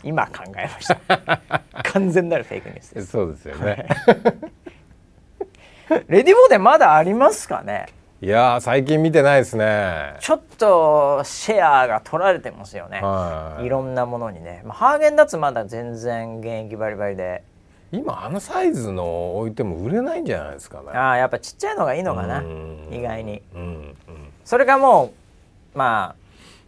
[0.04, 1.40] 今考えました。
[1.92, 3.06] 完全なるフェイクニュースです。
[3.08, 3.86] そうですよね
[6.08, 7.86] レディーボーデンまだありますかね？
[8.20, 10.14] いやー最近見てないですね。
[10.20, 13.66] ちょっとシェアが取られてますよね、はい。
[13.66, 17.44] いろんなものにね、まあ、ハーゲンダッツまだ全然現役バリバリで。
[17.92, 20.88] 今あのサイズの置いても売れないんじゃないですかね。
[20.92, 22.40] ああやっぱちっちゃいのがいいのかな。
[22.40, 22.88] うん。
[22.90, 23.42] 意外に。
[23.54, 23.96] うん
[24.44, 25.12] それがも
[25.74, 26.25] うまあ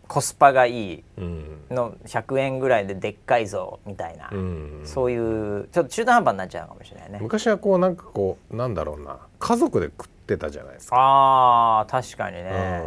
[0.08, 1.60] コスパがいいうん。
[1.70, 4.80] の100円ぐらいででっかいぞみたいな、うん。
[4.84, 7.18] そういうちょっと中途半端になっちゃうかもしれないね。
[7.20, 9.18] 昔はこうなんかこうなんだろうな。
[9.38, 12.82] 家族で食ってたじゃないですか、あー確かにね、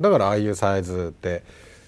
[0.00, 0.02] うん。
[0.02, 1.42] だからああいうサイズって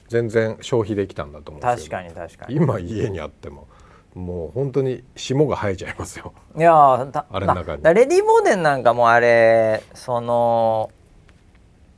[0.08, 2.56] 全然消費できたんだと思う確よ、かに確かに。
[2.56, 3.66] 今家にあっても
[4.14, 6.32] もう本当に霜が生えちゃいますよ。
[6.56, 7.82] いやあれの中に。
[7.82, 10.90] だレディー・ボーデンなんかもあれその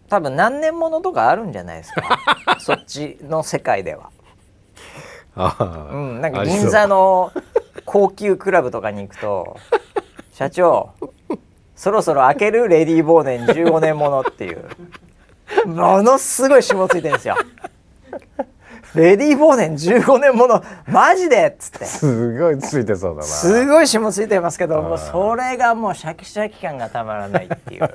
[0.09, 2.19] 多分何年ものとかあるんじゃないですか。
[2.61, 4.11] そっちの世界では。
[5.37, 5.65] ああ。
[5.93, 7.33] うん、なんか銀座の
[7.85, 9.57] 高級クラブとかに行くと
[10.33, 10.91] 「社長
[11.75, 14.65] そろそろ開けるレディー・ボーデン15年もの」っていう。
[15.65, 17.37] ものすごい霜ついてるんですよ。
[18.95, 21.49] レディー・ボーデン15年ものマジで！
[21.49, 21.85] っつって。
[21.85, 23.23] すごいついてそうだな。
[23.23, 27.91] すごい霜ついてますけどもうそれがもうシャキシャキ感がたまらないっていう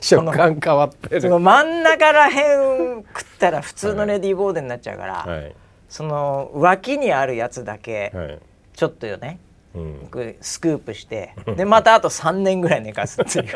[0.00, 1.20] 食感変わってる。
[1.20, 5.54] その真ん中らへん食ったら普通のレディー・ボーデンになっちゃうから、はい。
[5.88, 8.38] その脇にあるやつだけはい。
[8.74, 9.38] ちょっとよね
[9.74, 10.00] うん。
[10.02, 13.46] 僕スクープしてでまたあと3年ぐらい寝かすっていう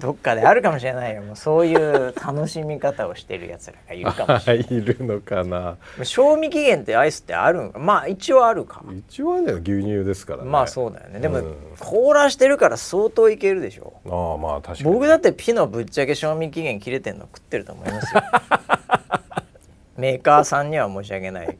[0.00, 1.22] どっかであるかもしれないよ。
[1.22, 4.62] もうそういう楽しみ方をしてるやつらがいるかもしれい。
[4.82, 5.60] るのかな。
[5.98, 7.72] ない賞味期限ってアイスってあるん？
[7.76, 8.82] まあ一応あるか。
[9.08, 10.48] 一応ね牛乳ですからね。
[10.50, 11.20] まあそうだよね。
[11.20, 11.54] でもうん。
[11.78, 13.92] 凍らしてるから相当いけるでしょ。
[14.06, 14.92] ああまあ確かに。
[14.94, 18.22] 僕だってピノぶっちゃけ賞味期限切れてんの食ってると思いますよ。
[19.96, 21.58] メーカーさんには申し訳ないけ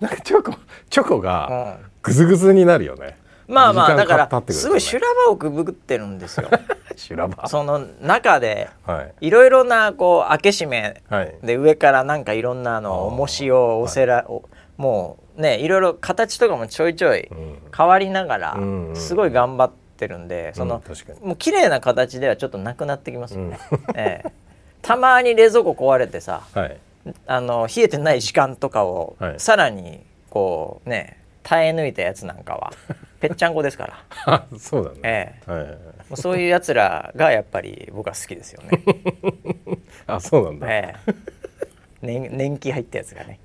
[0.00, 0.52] なんかチョコ
[0.90, 1.90] チョコど、がうん。
[2.02, 3.16] グズグズになるよね
[3.48, 6.48] まあまあだからすごい修羅場をくぐってるんですよ。
[6.96, 7.48] 修羅場。
[7.48, 9.26] その中ではい。
[9.26, 11.34] いろいろなこう開け閉めはい。
[11.42, 14.42] で上からなんかいろんなの重しをおせら、お
[14.76, 17.58] もうねいろいろ形とかもちょいちょいうん。
[17.74, 23.58] 変わりながらうんすごい頑張ってるんでそのうんもう綺麗な形ではちょっとなくなってきますよね、
[23.96, 24.30] ええ。
[24.82, 26.76] たまに冷蔵庫壊れてさはい。
[27.26, 29.40] あの冷えてない時間とかをはい。
[29.40, 31.16] さらにこうね
[31.48, 32.72] 耐え抜いたやつなんかは。
[33.20, 34.98] ぺっちゃんこですから、あ そうだね。
[35.02, 35.50] ええ。
[35.50, 35.66] はい。
[35.66, 35.76] も
[36.12, 38.82] うそういうやつらがやっぱり僕は好きですよね。
[40.06, 40.66] あそうなんだ。
[40.70, 41.12] ええ。
[42.02, 43.40] 年年季入ったやつがね。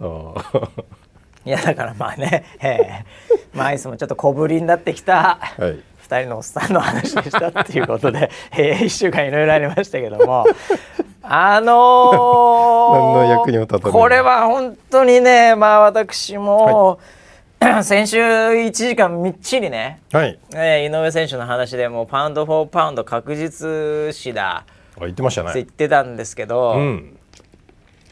[0.00, 0.34] うん。
[1.46, 3.04] いやだからまあね、ええ。
[3.54, 5.38] まあアイスもちょっと小ぶりになってきた。
[5.40, 10.44] はい2人のおっさんの話でしたっていうことで、 えー、1週間いろいろありましたけども。
[11.30, 11.74] あの
[13.92, 16.98] これは本当にねまあ私も、
[17.82, 20.38] 先週1時間みっちりね、はい。
[20.54, 24.64] えー井上選手の話でもうパウンド・フォー・パウンド確実視だ。
[24.96, 27.18] あ言ってましたって言っねてたんですけど、うん。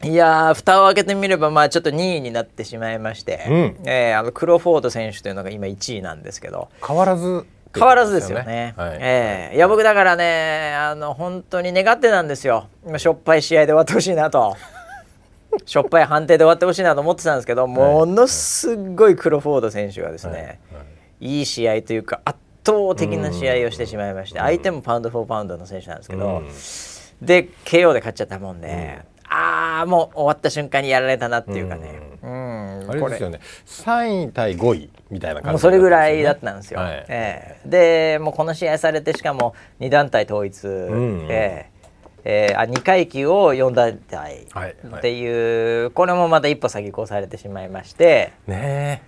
[0.03, 3.77] いやー蓋を開けてみればまあちょっと2位になってしまいまして、うん。
[3.85, 6.67] えーあのクロフォード選手というのが今1位なんですけど。
[6.85, 8.73] 変わらず変わらずですよね。
[8.77, 8.97] はい。
[8.99, 9.55] ええ。
[9.55, 12.67] いや僕だからねあの本当に願ってなんですよ。
[12.85, 14.55] 今しょっぱい試合で終わってほしいなと。
[15.65, 20.59] しょっぱい判定で終わってほしいなと思ってたんですけど、ものすごいクロフォード選手がですね、
[21.19, 21.41] い。
[21.41, 21.45] い。
[21.45, 26.43] 試合というか圧倒的な試合をしてしまいまして、相手もパウンド・フォー・パウンドの選手なんですけど、
[27.21, 28.99] で KO で勝っちゃったもんで、
[29.29, 32.89] ああもう終わった瞬間にやられたなっていうかね、うん。
[32.89, 33.39] あれですよね。
[33.65, 36.81] 3位対5位みたいな感じもうそれぐらいだったんですよ。
[36.81, 37.05] はい。
[37.07, 37.69] ええ。
[37.69, 41.77] でもうこの試合されてしかも2団体統一、んええ。
[42.25, 42.55] ええ。
[42.55, 44.47] あ2階級を4団体。
[44.51, 44.75] はい。
[44.83, 48.33] はいっていう、これもまた一歩先越されてしまいまして。
[48.47, 49.01] ね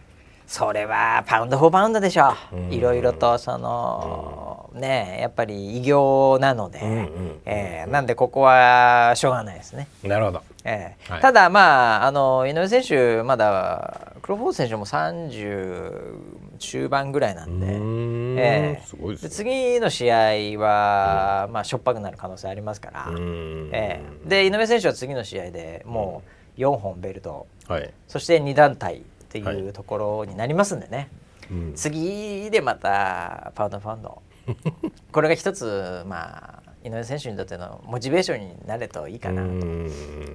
[0.48, 2.74] それはパウンド・フォー・パウンドでしょう、うん。
[2.74, 7.92] いろいろとその、ねやっぱり偉業なので、んうんええ。
[7.92, 9.88] なんでここはしょうがないですね。
[10.04, 11.12] えなるほどええ。
[11.12, 11.22] はい。
[11.22, 17.66] ただまああの井上選手まだクロフォード選手も30中盤ぐらいなんで。
[17.66, 18.38] うーん。
[18.38, 18.82] え
[19.22, 20.18] で次の試合
[20.60, 23.70] は、まあしょっぱくなる可能性ありますから、うーん。
[23.74, 24.30] ええ。
[24.30, 26.24] で井上選手は次の試合でも
[26.58, 27.48] う4本ベルト。
[27.68, 27.94] はい。
[28.08, 29.62] そして2団体っていはい。
[29.62, 31.10] うところになりますんでね、
[31.50, 31.74] うん。
[31.76, 34.22] 次でまたパウンドファンド。
[35.12, 39.50] これが一つまあ井上選手にとってのモチベーションになれといいかなと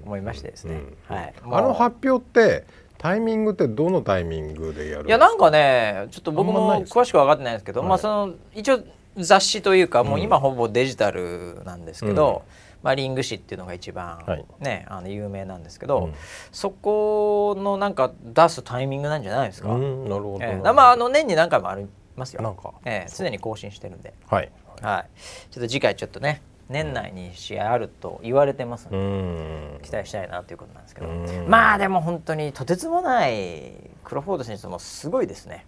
[0.05, 2.65] 思いましてですね、はい、あの発表って
[2.97, 7.89] タイミングってどのタイミングでやるいやなんかねちょっと僕も詳しく分かってないんですけど、はい。
[7.91, 8.81] まあその一応
[9.17, 12.45] 雑誌というかもう今ほぼデジタルなんですけど、
[12.83, 14.45] まあ、リング誌っていうのが一番、はい。
[14.61, 16.15] ねあの有名なんですけど、うん。
[16.51, 19.69] そこのなんか出すタイミングなんじゃないですか？
[19.69, 20.73] うんなるほど、ええ。
[20.73, 21.87] まああの年に何回もあり
[22.17, 22.43] ますよ。
[22.43, 22.73] なんか。
[22.85, 24.51] ええ常に更新してるんで、はい
[24.83, 25.09] はい。
[25.51, 29.81] ちょっと次回ちょっとね年内に試合あると言われてますのうで、ん。
[29.83, 31.49] 期待したいなということなんですけど、うん。
[31.49, 35.67] まあでも本当にとてつもないクロフォード選手もすごいですね。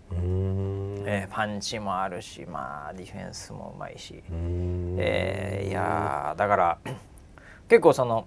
[1.09, 4.23] えーパンチもあるし、まあ、ディフェンスもうまいし、
[4.99, 6.79] えーいやーだから
[7.69, 8.27] 結構その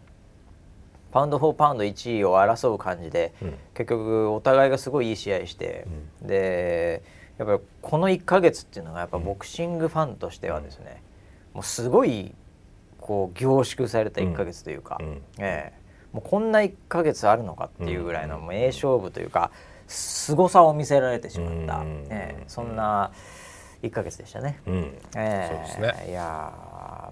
[1.11, 3.53] パウンド・フォー・パウンド1位を争う感じで、うん。
[3.73, 5.87] 結局お互いがすごいいい試合して、
[6.21, 7.01] で
[7.39, 11.01] やっぱりこの1ヶ月っていうのがやっぱボクシングファンとしてはですね、
[11.53, 12.35] もうすごい
[12.99, 15.21] こう凝縮された1ヶ月というか、うん。
[15.39, 15.79] ええ。
[16.11, 19.51] もうこんな1ヶ月あるのかっていうぐらいの名勝負というか
[19.87, 22.07] 凄さを見せられてしまった、うん。
[22.09, 22.43] ええ。
[22.47, 23.11] そんな
[23.83, 24.59] 1ヶ月でしたね。
[24.67, 24.75] うん。
[25.15, 25.65] ええ。
[25.69, 26.09] そうですね。
[26.09, 26.53] いや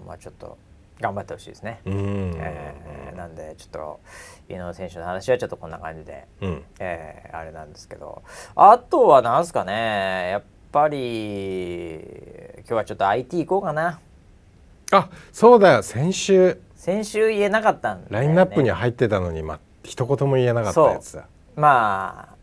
[0.02, 0.58] ーまあちょっと
[1.00, 1.80] 頑張ってほしいですね。
[1.84, 2.32] うん。
[2.36, 2.74] え
[3.12, 4.00] えなんでちょっと
[4.48, 6.64] 井上選手の話はちょっとこんな感じで、うん。
[6.78, 8.22] ええあれなんですけど。
[8.54, 12.00] あとはなんすかねやっぱり
[12.58, 14.00] 今日はちょっと IT 行こうかな。
[14.90, 15.82] あそうだよ。
[15.82, 18.18] 先週先週言えなかったんだよね。
[18.18, 21.26] ラインナップには入ってたのに、まあ、一言も言えなかったやつだ。
[21.56, 22.36] まあ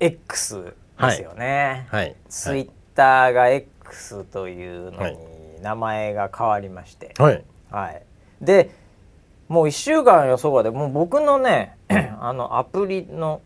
[0.00, 2.14] X ですよね、はい。
[2.28, 5.12] ツイッターが X というのはい。
[5.12, 5.18] に
[5.62, 7.44] 名前が変わりまして、はい
[7.74, 8.02] はい、
[8.40, 8.70] で
[9.48, 11.76] もう1週間予想外でもう僕のね
[12.20, 13.40] あのアプリの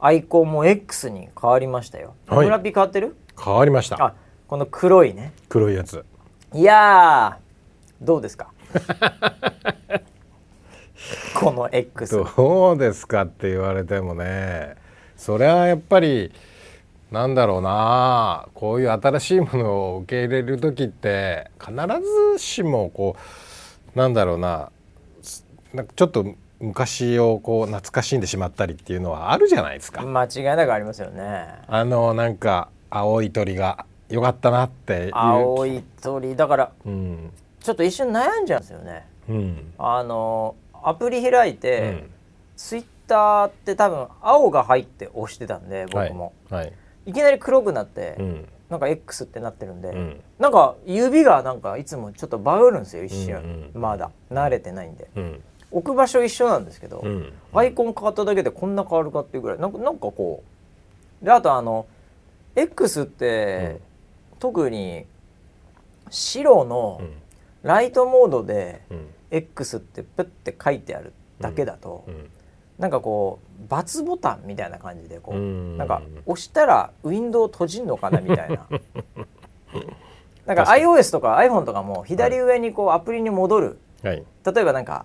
[0.00, 2.14] アイコンも X に変わりましたよ。
[2.26, 2.46] はい。
[2.46, 3.16] 村ピ変わってる？
[3.42, 4.02] 変わりました。
[4.04, 4.14] あ
[4.48, 5.32] この黒いね。
[5.48, 6.04] 黒いやつ。
[6.52, 8.50] いやーどうですか？
[11.34, 14.74] この X どうですかって言われてもね
[15.16, 16.32] それはやっぱり
[17.10, 21.72] なんだろうなこういう新しいものを受け入れる時って必
[22.34, 23.20] ずしもこう
[23.94, 24.70] なんだろうな
[25.22, 30.02] すなんかちょっと昔をこう懐かしんでしまったりっていうのはあるじゃないですか。
[30.02, 31.46] 間違いなくありますよね。
[31.66, 35.10] あのなんか青い鳥が良かったなって。
[35.12, 39.06] 青い鳥だからうんちょっと一瞬悩んじゃうんですよね。
[39.28, 42.10] うんあのアプリ開いて、うん
[42.56, 46.72] ツイッターって多分青が入って押してたんで僕も、はいはい
[47.06, 50.20] い、きなり黒くなって、うんなんか X ってなってるんで、うん。
[50.38, 54.10] なんか指がなんかいつもちょっとバグるんですよ一瞬、うんうんまだ。
[54.30, 55.10] 慣れてないんで。
[55.16, 55.42] うん。
[55.72, 60.42] 置く場所一緒なんですけど、うんアイコン変わっただけでこんな変わるかっていうぐらいなんかなんかこ
[61.20, 61.86] うであとあの
[62.54, 63.80] X って、
[64.38, 65.04] 特に
[66.10, 67.12] 白のうん。
[67.62, 69.06] ライトモードでうん。
[69.32, 72.30] X ってプッて書いてあるだけだと、うん
[72.80, 75.76] なんかこう×ボタンみたいな感じでこう、うん。
[75.76, 78.66] なんか押したらウィンドウ閉じんのかなみたいな。
[80.46, 83.78] なんか iOS とか iPhone とかも左上にこうアプリに戻る。
[84.02, 84.24] はい。
[84.46, 85.04] 例えばなんか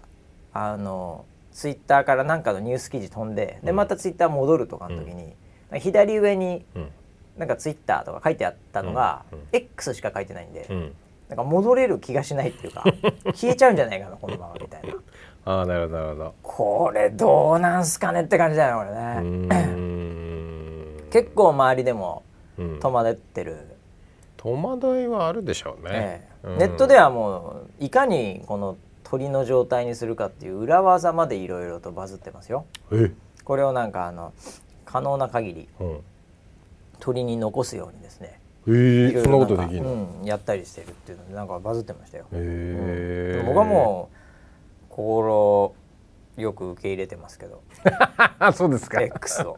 [0.53, 3.75] あのツイッターからなんかのニュース記事飛んででうん。
[3.75, 5.33] またツイッター戻るとかの時に、
[5.79, 6.89] 左上にうん。
[7.37, 9.39] なんかツイッターとか書いてあったのが、うん。
[9.39, 9.45] うん。
[9.51, 10.95] X しか書いてないんで、うん。
[11.27, 12.83] なんか戻れる気がしないっていうか
[13.33, 14.95] 消えちゃうんじゃないかなこのままみたいな
[15.45, 16.33] ああなるほどなるほど。
[16.41, 21.09] これどうなんすかねって感じだよこれうね、ーん。
[21.11, 22.23] 結構周りでも
[22.57, 22.79] うん。
[22.79, 23.57] 戸惑ってる、
[24.37, 25.89] 戸惑いはあるでしょうね。
[25.93, 26.47] え、え。
[26.47, 26.57] うん。
[26.57, 32.65] ネットではもういかにこの鳥の状態にするかっていう裏技までいろいろとバズってますよ。
[32.91, 33.11] え？
[33.43, 34.33] これをなんかあの
[34.83, 35.99] 可能な限りうん。
[36.99, 38.39] 鳥に残すようにですね。
[38.67, 39.91] えいー、そんなことできるの、
[40.21, 44.14] うん、やったりしてるっていうのでなんかバズってましたよ、へえ僕はもう
[44.95, 45.75] 心
[46.37, 47.61] よく受け入れてますけど。
[48.39, 49.01] あ そうですか。
[49.01, 49.57] X を。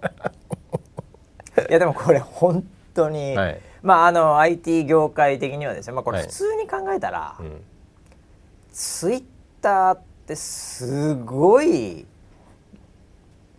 [1.69, 6.27] いやでもこれ本当に、はい、まああの IT 業界的にはですねまあこれはい。
[6.27, 7.61] 普通に考えたら、うん、
[8.71, 9.23] ツイッ
[9.61, 12.07] ターってすごい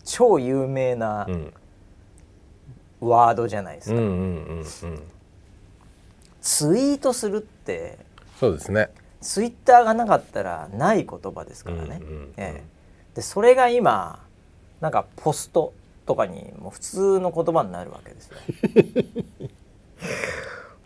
[0.03, 1.53] 超有名なうん。
[2.99, 4.65] ワードじゃないですか、うんうんうんうん。
[6.41, 7.97] ツイートするって
[8.37, 8.89] そうですね
[9.21, 12.33] ツイッターがなかったらない言葉ですからね、うんうんうん。
[12.37, 12.63] ええ。
[13.15, 14.23] でそれが今
[14.81, 15.73] なんかポスト
[16.05, 18.37] とかにもう普通の言葉になるわけですよ。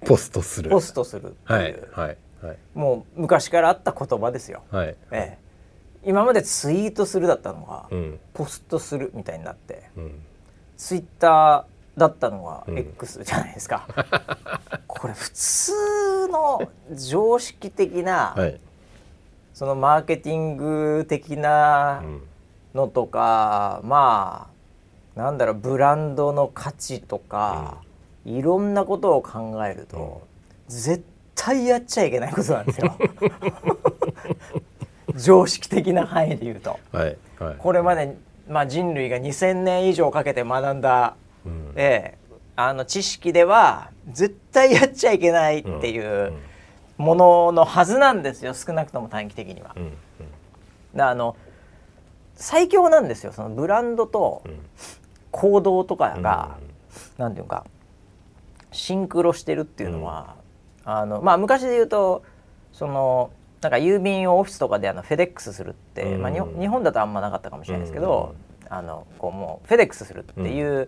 [0.05, 0.69] ポストする。
[0.69, 2.57] ポストするっていう、はいはいはい。
[2.73, 4.89] もう昔からあった言葉ですよ、はい。
[4.89, 5.37] ええ。
[6.03, 8.19] 今までツイートするだったのが、うん。
[8.33, 9.83] ポストするみたいになって。
[9.95, 10.21] うん。
[10.75, 12.77] ツイッターだったのがうん。
[12.77, 13.87] X じゃないですか、
[14.87, 16.61] これ普通の
[16.93, 18.59] 常識的な、はい。
[19.53, 22.21] そのマーケティング的なうん。
[22.73, 24.47] のとか、ま
[25.15, 27.77] あなんだろうブランドの価値とか、
[28.25, 30.23] いろんなことを考えると、
[30.67, 31.03] 絶
[31.35, 32.97] 対やっちゃいけないことなんですよ。
[35.15, 36.79] 常識的な範囲で言うと。
[36.91, 37.17] はい。
[37.39, 37.55] はい。
[37.57, 38.17] これまで、
[38.47, 41.15] まあ、人類が2,000年以上かけて学んだ、
[41.45, 41.73] うん。
[41.75, 42.17] ええ。
[42.55, 46.33] あの知識では絶対やっちゃいけないっていう
[46.97, 49.73] もののはずなんですよ少なくとも短期的には。
[49.75, 49.83] うん。
[49.83, 49.93] うん。
[50.95, 51.35] であの
[52.35, 54.59] 最強なんですよそのブランドとうん。
[55.31, 56.57] 行動とかが、
[57.17, 57.65] なんていうか
[58.71, 60.35] シンクロしてるっていうのは、
[60.85, 62.23] あのまあ昔で言うと
[62.71, 63.31] その
[63.61, 66.21] なんか郵便をオフィスとかであのフェデックスするって、うん。
[66.21, 68.35] まあ、に日本だとあんまなかったかもしれないですけど、
[68.69, 70.87] あのこうもうフェデックスするっていう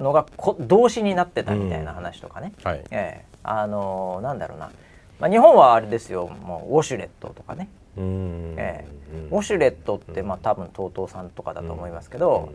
[0.00, 2.84] のがこ動詞になってたみたいな話とかね、はい。
[2.90, 3.24] ええ。
[3.42, 4.70] あのなんだろうな、
[5.18, 6.28] まあ、日本はあれですよ。
[6.28, 8.56] もうウォシュレットとかね、うん。
[9.30, 12.52] ウォシュレットって、まあ多分 TOTO さんとかだと思いますけど、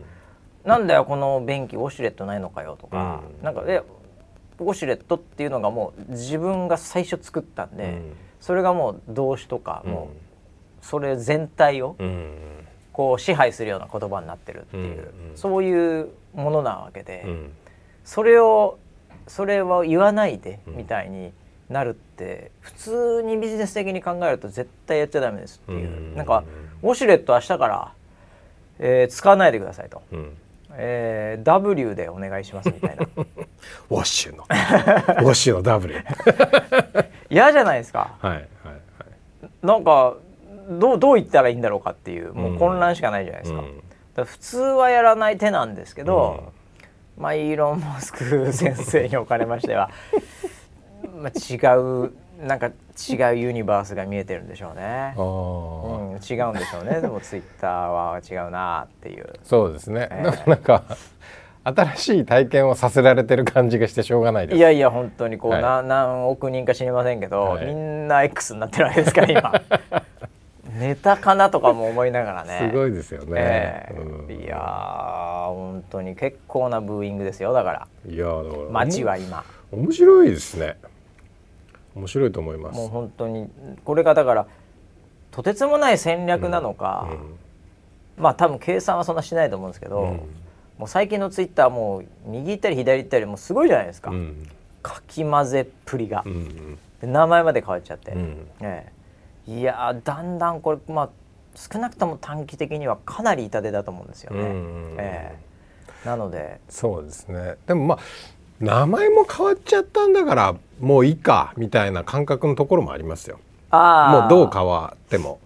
[0.64, 3.44] なんだよこの便器ウォシュレットないのかよとか、うん。
[3.44, 3.82] なんかえ
[4.58, 8.16] ウォシュレットっていうのがもう自分が最初作ったんで、うん。
[8.40, 9.92] それがもう動詞とか、うん。
[9.92, 12.67] もうそれ全体をうん
[12.98, 15.36] こう支配するような言葉になってるっていう、うんうん。
[15.36, 17.52] そういうものなわけで、うん。
[18.04, 18.76] それを
[19.28, 21.32] それは言わないでうんみたいに
[21.68, 26.42] なるって普通にビジネス的に考えると絶対やっちゃダメですっていう、うんなんか
[26.82, 27.92] ウォシュレット明日から、
[28.80, 30.36] えー使わないでくださいと、うん。
[30.72, 33.06] えー W でお願いしますみたいな。
[33.90, 34.42] ウォッシュの。
[34.42, 36.04] ウォッシュの W はい
[37.30, 38.16] 嫌じゃないですか。
[38.18, 38.44] はいはい。
[39.62, 40.16] なんか
[40.68, 43.66] どうどう言ったらいいんだろうかっていうもう混乱しかないじゃないですか,、か
[44.16, 46.52] ら普通はやらない手なんですけど、
[47.16, 49.90] まあイーロン・マスク先生におかれましては
[51.16, 52.12] まあ違う
[52.46, 55.14] なんか違うユニバースが見えてるんでしょうね。
[55.16, 57.00] うん、違うんでしょうね。
[57.00, 59.32] でもツイッターは違うなっていう。
[59.42, 60.24] そうですね、ええ。
[60.24, 60.84] だからなんか
[61.64, 64.56] 新しい体験をさせられてる感じがしてしょうがないです。
[64.56, 65.62] いやいや本当にこう、はい。
[65.62, 67.66] な何億人か知りませんけど、はい。
[67.66, 69.52] みんな X になってるわけですから今
[70.78, 72.70] ネタかなとかも思いながらね。
[72.70, 74.00] すごいですよね、ええ。
[74.00, 74.30] うん。
[74.30, 77.88] いやー本当に結構なブーイングですよだから。
[78.08, 79.44] いやだから街は今。
[79.72, 80.78] 面白いですね。
[81.94, 82.76] 面白いと思います。
[82.76, 83.50] もう本当に
[83.84, 84.46] これがだから
[85.30, 87.08] とてつもない戦略なのか、
[88.16, 90.20] まあ多分計算はそんなしないと思うんですけど、うん。
[90.78, 94.48] もう最近のツイッターもう右行ったり左行ったりもうすごいじゃないですか、うん。
[94.80, 96.22] かき混ぜっぷりが。
[96.24, 96.78] う、ん。
[97.00, 98.46] で名前まで変わっちゃって、うん。
[98.60, 98.97] ええ
[99.48, 101.08] いやーだんだんこれまあ
[101.54, 105.34] 少なくとも短期的にはかなり痛手だと思うんですよね、うんえ
[106.04, 106.06] え。
[106.06, 106.60] なので。
[106.68, 107.56] そうですね。
[107.66, 107.98] でもまあ
[108.60, 113.40] 名前も変わっちゃったんだからもういいかみたいな感覚のところもありますよ。
[113.70, 114.20] あー。
[114.20, 115.40] もうどう変わっても。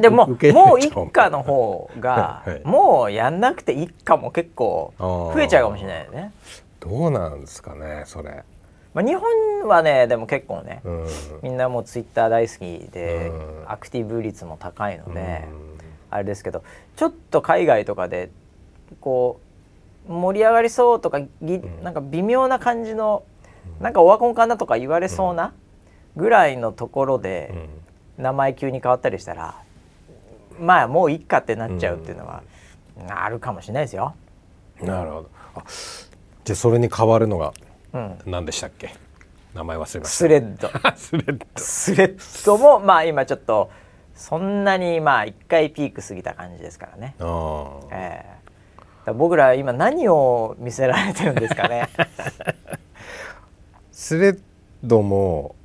[0.00, 6.32] でももう一家の方が はいもうやんなくて一家も結構増えちゃうかもしれないよね。
[6.80, 8.42] どうなんですかねそれ
[8.92, 11.06] まあ、日本はねでも結構ね、うん。
[11.42, 13.70] みんなもうツイッター大好きで、うん。
[13.70, 15.70] アクティブ率も高いので、うん。
[16.10, 16.62] あれですけど
[16.96, 18.30] ちょっと海外とかで
[19.00, 19.40] こ
[20.08, 23.22] 盛り上がりそうとかぎなんか微妙な感じの
[23.80, 25.52] なんかオワコンかなとか言われそうな
[26.16, 27.68] ぐらいのところで
[28.18, 29.54] 名前急に変わったりしたら
[30.58, 32.42] まあもういっかってなっちゃうっていうのは
[33.08, 34.14] あるかもしれないですよ。
[34.82, 35.30] なるほど。
[35.54, 35.64] あ
[36.44, 37.52] じゃあそれに変わるのがうん、
[38.26, 38.94] 何でしたっけ？
[39.54, 40.04] 名前忘れました。
[40.08, 40.68] スレッド。
[40.96, 41.46] スレッド。
[41.56, 43.70] スレッドもまあ今ちょっと
[44.14, 47.14] そんなにまあ一回ピーク過ぎた感じですからね。
[47.90, 48.26] ええ。
[48.78, 51.88] だから僕ら今何を見せられてるんですかね。
[53.90, 54.40] スレッ
[54.84, 55.56] ドも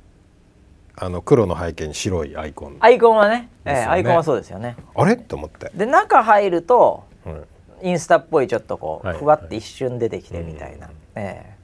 [0.96, 2.76] あの黒の背景に白いアイコン。
[2.80, 3.92] アイコンはね、ええですよね。
[3.92, 4.76] アイコンはそうですよね。
[4.94, 5.16] あれ？
[5.16, 7.46] と思って、で中入るとうん。
[7.82, 9.18] インスタっぽいちょっとこう、はい。
[9.18, 10.92] ふわって一瞬出てきてみたいな、うん。
[11.14, 11.55] ええ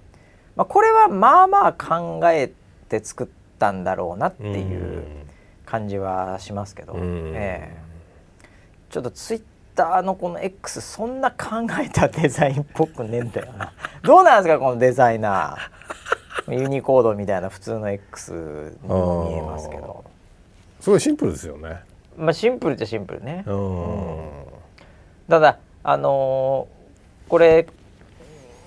[0.57, 2.53] まあ、これはまあまあ考え
[2.89, 3.27] て作っ
[3.59, 5.05] たんだろうなっていう
[5.65, 7.75] 感じはしますけど、え
[8.91, 9.43] ちょっとツイッ
[9.75, 13.73] ターのこの X そんな考えたデザインっぽくねえんだよな。
[14.05, 16.53] どうなんですかこのデザイナー。
[16.55, 20.05] ユニコードみたいな普通の X にも見えますけど。
[20.81, 21.81] すごいシンプルですよね。
[22.17, 24.19] まあシンプルっちゃシンプルね、うん。
[25.29, 26.83] ただあのー
[27.33, 27.67] これ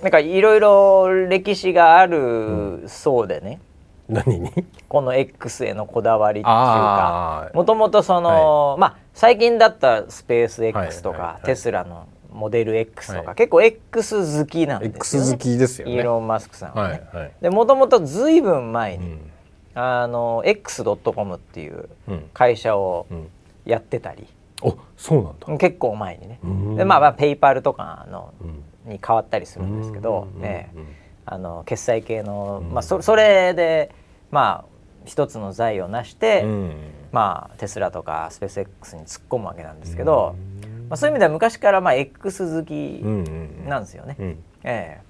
[0.02, 3.60] なんかいろいろ歴史があるそうでね、
[4.08, 4.52] 何に？
[4.88, 7.50] この X へのこだわりっていうか。
[7.54, 11.34] もともとその、まあ最近だったらスペース X とか、はいはい。
[11.34, 13.36] はいテスラのモデル X とか、はい。
[13.36, 15.94] 結構 X 好きなんですよ X ね好きですよね。
[15.96, 17.02] イーロン・マスクさんははね。
[17.14, 17.32] いはい。
[17.42, 19.32] でもともとずいぶん前に、うん。
[19.76, 22.30] あの X.com っていううん。
[22.34, 23.30] 会社をうん。
[23.66, 24.28] やってたり、
[24.62, 25.58] おそうなんだ。
[25.58, 26.40] 結構前にね。
[26.44, 26.76] うん。
[26.76, 30.88] でまあまあペイパルとかのうんに変わったりするんですけど、うんええうん
[31.26, 32.74] あの決済系の、うん。
[32.74, 33.92] まあ、そそれで
[34.32, 34.66] まあ
[35.06, 36.72] 一つの財を成して、うん。
[37.12, 40.90] まあ、テスラとかスペース X に突っ込むわけなんですけど、うん。
[40.90, 43.24] まあ、そういう意味では昔からまあ X 好きうん
[43.64, 44.16] うんなんですよね。
[44.20, 44.44] うん。
[44.64, 45.06] ええ。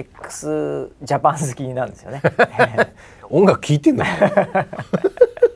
[0.00, 2.22] X ジャパン好きなんですよね。
[3.28, 4.04] 音楽聴いてんだ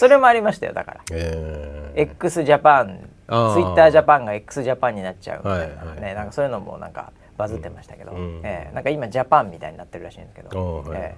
[0.00, 1.00] それもありましたよだから。
[1.12, 2.00] えー。
[2.00, 5.38] X ジャパンツイッタージャパンが X ジャパンになっちゃう。
[5.40, 6.14] みたいな、ねはいはい。
[6.14, 8.40] なんかそういうのもなんかバズってましたけど、うん。
[8.42, 11.00] ええなんか今ジャパンみたいになってるらしいんですけど、はいはい。
[11.00, 11.16] え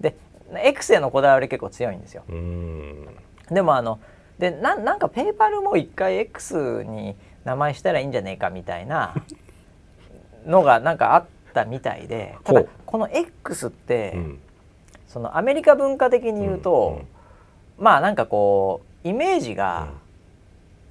[0.00, 0.14] え
[0.52, 2.24] で X へのこだわり結構強いんですよ。
[2.28, 3.06] うん。
[3.52, 4.00] でもあの
[4.40, 7.14] でななんかペイパルも一回 X に
[7.44, 9.14] 名前したらいいんじゃねえかみたいな
[10.44, 11.24] のがなんかあっ
[11.54, 12.36] たみたいで。
[12.42, 14.40] ただこの X って、うん。
[15.06, 17.02] そのアメリカ文化的に言うと、
[17.78, 19.88] まあなんかこうイメージが、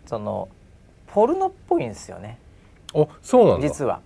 [0.05, 0.49] その
[1.07, 2.37] ポルノっぽいんですよね。
[2.93, 3.67] おそうなんだ。
[3.67, 4.01] 実は。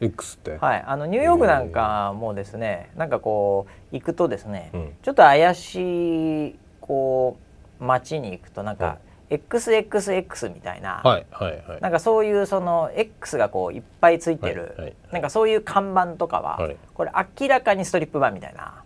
[0.00, 0.58] X って。
[0.58, 4.96] はい、あのニューヨークなんかもですねなんかこう行くとですね、うん。
[5.02, 7.38] ちょっと怪しいこ
[7.80, 8.98] う街に行くとなんか
[9.30, 11.80] XXX みたいな、はいはいはい。
[11.80, 14.96] なんかそういうその X がこういっぱいついてる、はいはい。
[15.12, 16.76] なんかそういう看板とかは、はい。
[16.94, 17.10] これ
[17.40, 18.82] 明らかにストリップバーみたいな。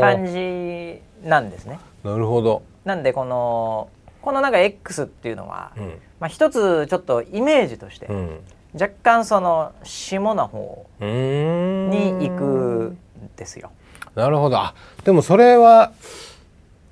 [0.00, 1.78] 感じなんですね。
[2.02, 2.62] なるほど。
[2.84, 3.88] なんでこの
[4.20, 6.00] このなんか X っていうのは、うん。
[6.18, 8.40] まあ、一つちょっとイメージとして、うん。
[8.72, 12.98] 若干その下の方に行くん
[13.36, 13.70] ですよ。
[14.14, 14.56] なるほど。
[14.58, 15.92] あでもそれは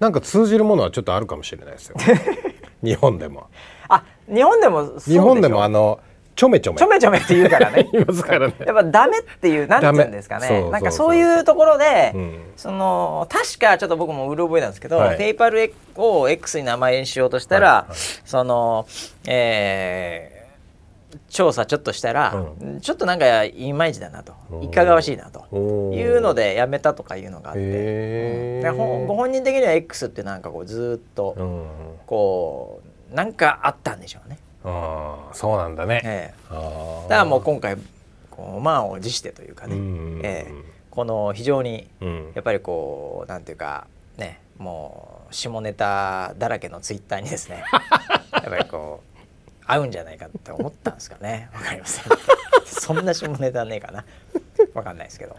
[0.02, 1.96] なんか通じるものはちょっとあるかもしれないですよ。
[2.82, 3.46] 日本でも。
[3.88, 5.12] あ日本でもそうでしょ？
[5.12, 6.00] 日本でもあの
[6.34, 6.78] ちょめちょめ。
[6.78, 7.88] ちょめちょめって言うからね。
[7.92, 8.54] 言いますからね。
[8.66, 10.70] やっぱダメっていうなんて言うんですかね。
[10.72, 12.40] なんかそういうところで、うん。
[12.56, 15.18] その確かちょっと僕もうる覚えなんですけど、はい。
[15.18, 17.96] ペイパルを X に名前にしようとしたら、はいはい。
[18.24, 18.86] その
[19.28, 20.41] えー
[21.28, 24.34] 調査ちょっとしたら、うちょっとなんかいまいちだなと。
[24.62, 25.46] いかがわしいなと。
[25.94, 28.62] いうのでやめたとかいうのがあって、へー。
[28.62, 31.66] でほご本人的には X ってなんかこうずーっとうん。
[32.06, 32.82] こ
[33.12, 34.38] うなんかあったんでしょうね。
[34.64, 36.52] ああそうなんだね、ええ。
[36.52, 37.76] だからもう今回
[38.30, 40.20] こう満を持してというかね、うん。
[40.22, 40.52] ええ。
[40.90, 42.32] この非常にうん。
[42.34, 43.86] やっぱりこうなんていうか
[44.16, 47.64] ねもう下ネタだらけのツイッターにですね。
[48.32, 49.11] やっぱりこう
[49.72, 51.48] 合うんじゃないかって思ったんですかね。
[51.54, 52.04] わかりません。
[52.64, 54.04] そんな下ネタねえかな。
[54.74, 55.36] わかんないですけど。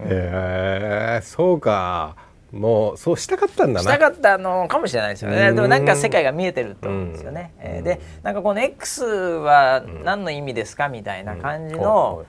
[0.00, 2.16] へえそうか。
[2.52, 3.80] もうそうしたかったんだな。
[3.80, 5.48] したかったのかもしれないですよね。
[5.48, 5.56] うん。
[5.56, 7.66] でもなんか世界が見えてると思うんですよね、うん。
[7.66, 12.24] えーでなんかこの X は何の意味ですかみたいな感じの、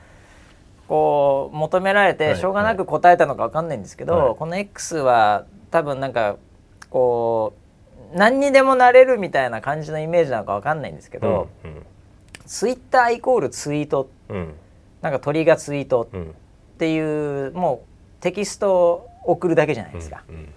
[0.87, 4.35] こう求められはいてしょうがなく答えたのかわかんないんですけど、はい。
[4.35, 6.35] この X は多分なんか
[6.89, 7.58] こう
[8.13, 11.85] 何にでもなれるみたいな感じのイメージなのかわかんないんですけど、うん
[12.45, 14.09] ツイッターイコールツイート。
[14.27, 14.55] うん。
[15.03, 16.23] なんか鳥がツイートうん。
[16.23, 16.25] っ
[16.79, 17.83] ていうも
[18.19, 20.49] うテキストを送るだけじゃないですか、うんうん。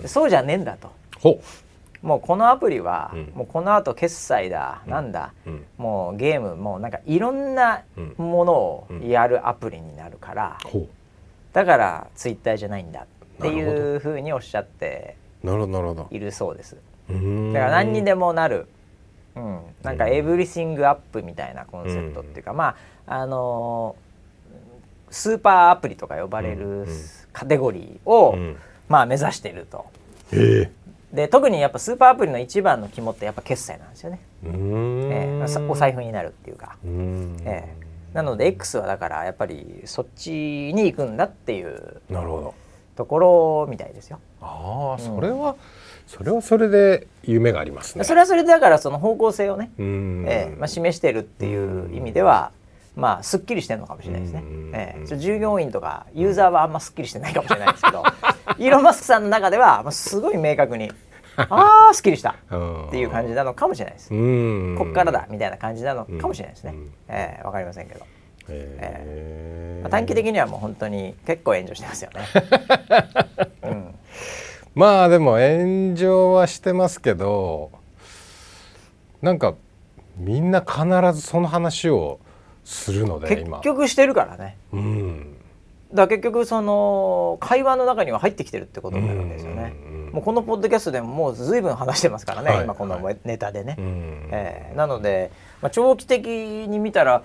[0.00, 0.90] でそうじゃねえんだと。
[1.18, 1.38] ほ
[2.00, 3.32] もうこのアプリは、うん。
[3.34, 5.34] もうこのあと決済だ、なんだ。
[5.46, 5.64] うん。
[5.76, 7.82] もうゲームもうなんかいろんな
[8.16, 10.88] ものをやるアプリになるから、ほ
[11.52, 13.06] だからツイッターじゃないんだっ
[13.42, 16.08] ていうふうにおっしゃってうなるほどなるほど。
[16.10, 16.76] いるそうです。
[17.08, 17.52] うーん。
[17.52, 18.66] だから何にでもなる、
[19.34, 22.76] うん、なんかエブリシングアップみたいなコンセプトっていうか、ま
[23.06, 24.06] ああのー
[25.08, 26.86] スーパーアプリとか呼ばれるうんうん
[27.32, 28.56] カテゴリーを、うん。
[28.88, 29.86] まあ目指していると。
[30.32, 30.70] へえ。
[31.12, 35.12] で特にやっぱスーパーアプリの一番の肝ってやっぱ決済なんですよね、うーん。
[35.12, 35.48] ええ。
[35.48, 37.36] さお財布になるっていうか、うーん。
[37.44, 37.86] ええ。
[38.14, 40.30] なので X はだからやっぱりそっち
[40.74, 42.00] に行くんだっていう。
[42.10, 42.54] なるほど
[42.96, 44.18] ところみたいですよ。
[44.40, 45.56] ああそれは、
[46.06, 48.04] それはそれで夢がありますね。
[48.04, 50.24] それはそれでだからその方向性をね、うーん。
[50.26, 52.52] ええまあ、示してるっていう意味では、
[52.96, 54.40] まあすっきりしてるのかもしれないですね。
[54.40, 54.72] うん。
[54.74, 58.02] ええ従業員とかユーザーはあんますっきりしてないかもしれないですけど、
[58.58, 60.90] イーロン・マスクさんの中ではまあすごい明確に
[61.36, 64.14] ああすっきりしたっていう感じなのかもしれないです。
[64.14, 64.76] うん。
[64.78, 66.72] こっからだみたいな感じなのかもしれないですね。
[66.72, 66.92] うん。
[67.08, 68.00] ええわかりませんけど、
[68.48, 72.26] へえまあ、短期的にはもう本当に結構炎上してますよね。
[73.62, 73.94] うん、
[74.74, 77.70] まあでも炎上はしてますけど
[79.22, 79.54] なんか
[80.16, 82.18] みんな必ずその話を
[82.64, 84.56] するので結今局してるからね。
[84.72, 85.36] うん
[85.94, 89.72] だ結局その会話の中には入ってきてるってことになるんですよね。
[89.88, 93.76] うんもうこのポッドキャストでももう随分話してますからね、はい今このネタでね。
[93.78, 95.30] うんええなので、
[95.60, 97.22] まあ、長期的に見たら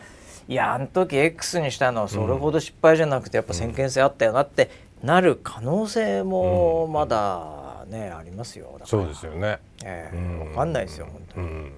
[0.52, 4.70] いやあの時 X にしたのはそれほど失敗じゃなくてやっぱ先見性あったよなって
[5.02, 8.78] なる可能性もまだね、ありますよ。
[8.84, 9.60] そうですよね。
[9.86, 11.72] ええうんわかんないですよ本当に、うん。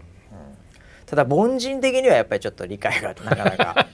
[1.05, 3.76] ただ凡人的にはやっぱりちょっと理解がなかなか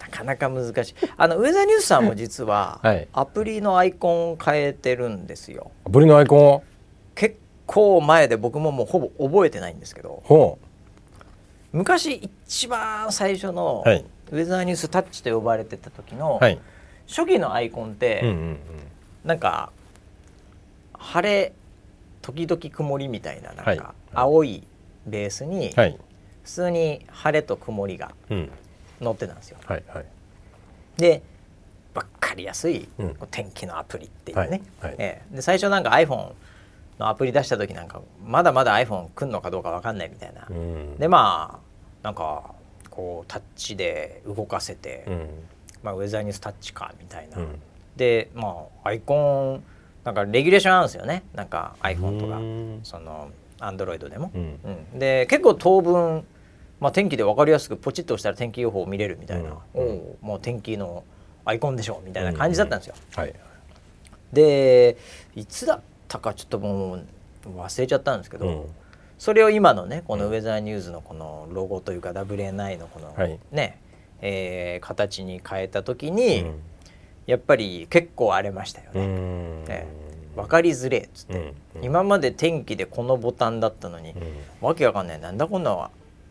[0.00, 0.94] なかなか難しい。
[1.18, 3.06] あのウェザーニュースさんも実ははい。
[3.12, 5.72] アプリのアイコンを変えてるんですよ。
[5.86, 6.62] アプリのアイコンを？
[7.14, 7.36] 結
[7.66, 10.22] 構前で僕ももうほぼ覚えてないんですけど。
[10.24, 10.58] ほ
[11.78, 12.14] 昔
[12.46, 14.04] 一番最初のはい。
[14.30, 16.38] ウェザーニュースタッチと呼ばれてた時の
[17.06, 18.58] 初期のアイコンって、うんうん
[19.24, 19.70] なんか
[20.92, 21.52] 晴れ
[22.20, 23.76] 時々曇りみたいななんはい。
[23.78, 24.64] か青い
[25.06, 25.98] ベースに普
[26.44, 28.50] 通に晴れと曇りがうん。
[29.00, 29.58] 載ってたんですよ。
[29.64, 30.04] はいはい。
[30.96, 31.22] で
[31.94, 32.88] 分かりやすい
[33.30, 34.96] 天気のアプリっていうね、はいはい。
[34.98, 35.36] ええ。
[35.36, 36.32] で最初なんか iPhone
[36.98, 40.98] のアプリ出した時なんかまだまだ iPhone 来んのかどうか分かんないみたいな、うん。
[40.98, 41.67] でまあ
[42.08, 42.54] なんか
[42.88, 45.28] こうタッチで動かせて、うん。
[45.82, 47.60] まあ、ウェザーニュースタッチかみたいな、うん。
[47.96, 49.62] でまあアイコン
[50.04, 51.22] なんかレギュレーションあるんですよね。
[51.34, 52.38] なんか iPhone とか。
[52.38, 52.80] うん。
[52.82, 53.28] その
[53.58, 54.58] Android でも、うん。
[54.64, 54.98] うん。
[54.98, 56.24] で結構当分、
[56.80, 60.16] まあ、天気で分かりやすくポチッと押したら天気予報を見れるみたいな、うん。
[60.22, 61.04] もう天気の
[61.44, 63.34] アイコンでしょみたいな感じだったんですよ、はい。
[64.32, 64.96] で
[65.36, 67.04] いつだったかちょっともう
[67.44, 68.66] 忘れちゃったんですけど、うん
[69.18, 73.38] それを今のねこのウェザーニューズのこのロゴというか WA9 のこのはい。
[73.50, 73.78] ね、
[74.20, 76.60] えー形に変えた時に、うん。
[77.26, 79.86] やっぱり結構荒れましたようね。
[80.34, 81.42] 分かりづれっつって、うん。
[81.76, 81.84] うん。
[81.84, 84.66] 今まで天気でこのボタンだったのに、うん。
[84.66, 85.20] わけわかんない。
[85.20, 85.90] なんだこんな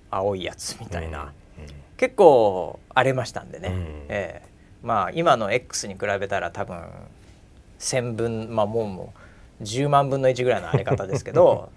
[0.10, 1.66] 青いやつみたいな、うん。
[1.98, 3.76] 結構荒れましたんでね、うん。
[4.10, 4.48] ええ
[4.84, 6.78] まあ今の X に比べたら多分
[7.80, 9.14] 1,000分まあもうも
[9.60, 11.70] う10万分の1ぐらいの荒れ方ですけど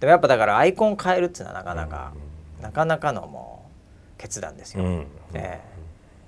[0.00, 2.12] でもやっぱだからアイコン変えるっていうのはなかなか、
[2.60, 3.64] なかなかのも
[4.16, 4.84] う決断ですよ。
[4.84, 5.76] うんええ。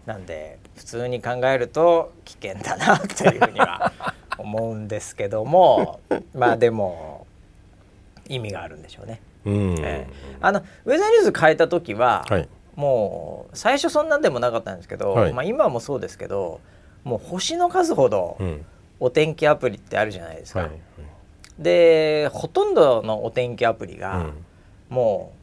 [0.07, 3.93] なんで普通に考えると危険だなというふうには
[4.39, 6.01] 思うんですけども
[6.35, 7.27] まあでも
[8.27, 9.21] 意味があるんでしょうね。
[9.45, 10.15] うんええ。
[10.41, 12.49] あのウェザーニュース変えた時は、はい。
[12.75, 15.33] もう最初そんなんでもなかったんですけど、はい。
[15.33, 16.61] まあ、今もそうですけど
[17.05, 18.65] もう星の数ほどうん。
[19.01, 20.61] お天気アプリってあるじゃないですか。
[20.61, 20.71] はい
[21.59, 24.33] でほとんどのお天気アプリが、うん。
[24.89, 25.39] もう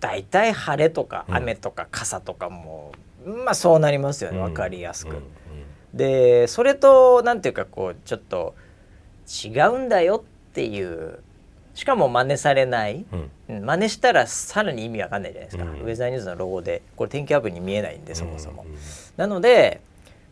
[0.00, 1.36] 大体晴れとかうん。
[1.36, 2.92] 雨とか傘とかも、
[3.24, 5.16] まあそうなりますよね分かりやすく。
[5.16, 5.22] うん。
[5.94, 8.54] でそれとなんていうかこうちょっと
[9.44, 11.20] 違うんだよっていう
[11.74, 13.30] しかも真似されない、うん。
[13.48, 15.70] うん真似したらさらに意味わかんないじゃないですか、うん。
[15.80, 18.64] ウェザーニューズのロゴでこれ天気アプリに見えないんでそもそも。
[18.66, 18.74] うん。
[19.16, 19.80] なので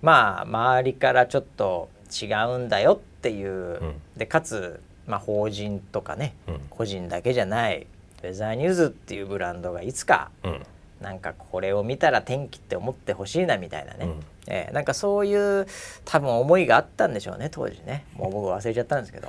[0.03, 3.95] まあ周りからちょっと違うんだよっていう、ん。
[4.17, 6.61] でかつ、まあ、法人とかね、うん。
[6.71, 7.87] 個人だけじゃない
[8.23, 10.63] ウェザーニューズっていうブランドがいつかうん。
[11.01, 14.21] なんかこれを見たら天気って思ってほしいなみたいなね、うん。
[14.47, 15.67] えーなんかそういう
[16.05, 18.05] 多分思いがあったんでしょうね当時ね。
[18.15, 19.29] もう僕忘れちゃったんですけど。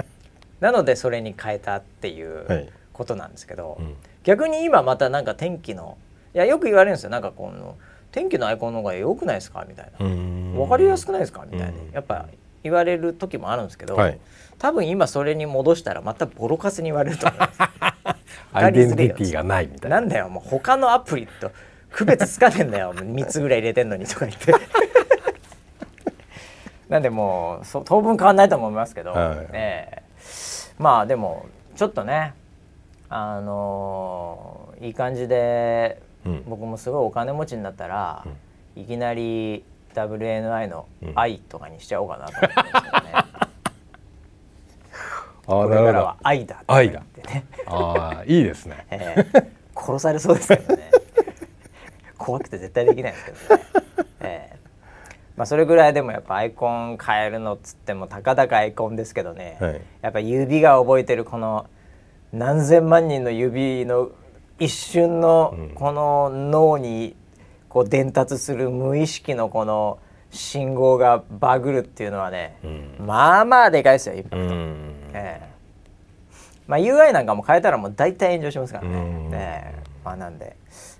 [0.60, 2.68] なのでそれに変えたっていうはい。
[2.92, 3.94] ことなんですけど、うん。
[4.22, 5.96] 逆に今またなんか天気の
[6.34, 7.10] いやよく言われるんですよ。
[7.10, 7.76] なんかこの
[8.10, 9.64] 天気のアイコンの方が良くないですか？
[9.68, 10.54] みたいな、うん。
[10.54, 11.44] 分かりやすくないですか？
[11.50, 11.90] みたいな、うん。
[11.92, 12.26] やっぱ
[12.62, 14.18] 言われる時もあるんですけど、はい。
[14.58, 17.62] 多分今それに戻したらまたボロカスに言われると思います。
[18.52, 20.00] アイデンティティがないみたいな。
[20.00, 21.50] なんだよもう他のアプリと
[21.90, 24.54] 区別つかねえんだよ3つぐらい入れてんのにとか言って。
[26.88, 29.36] なんでもうそ当分変わんないと思いますけど、はい。
[29.52, 30.02] ねえ。
[30.78, 32.34] まあでもちょっとね
[33.08, 36.44] あのーいい感じで、うん。
[36.46, 38.24] 僕もすごいお金持ちになったら、
[38.74, 39.64] いきなり
[39.94, 43.26] WNI の「愛」とかにしちゃおうかなと思ってますけどね、 あ
[45.46, 47.44] これからは「愛だ」ってってね。
[47.66, 48.86] ああいいですね。
[48.90, 49.50] ええ。
[49.74, 50.90] 殺されそうですけどね。
[52.18, 53.62] 怖くて絶対できないですけどね、
[54.20, 54.56] ええ。
[55.36, 59.80] まあ、それぐらいでもやっぱアイコン変えるのっつってもたかだかアイコンですけどね、はい。
[60.02, 61.66] やっぱ指が覚えてるこの
[62.32, 64.10] 何千万人の指の
[64.58, 65.70] 一瞬のうん。
[65.70, 67.16] この脳に
[67.72, 69.98] こう伝達する無意識のこの
[70.30, 73.06] 信号がバグるっていうのはね、うん。
[73.06, 74.38] まあまあでかいですよインパクト。
[74.38, 74.94] うん。
[75.14, 75.48] ええ。
[76.66, 78.98] まあ UI なんかも変えたらもう大体炎上しますからね。
[78.98, 79.30] うん。
[79.30, 79.82] ねえ。
[80.04, 80.54] まあなんで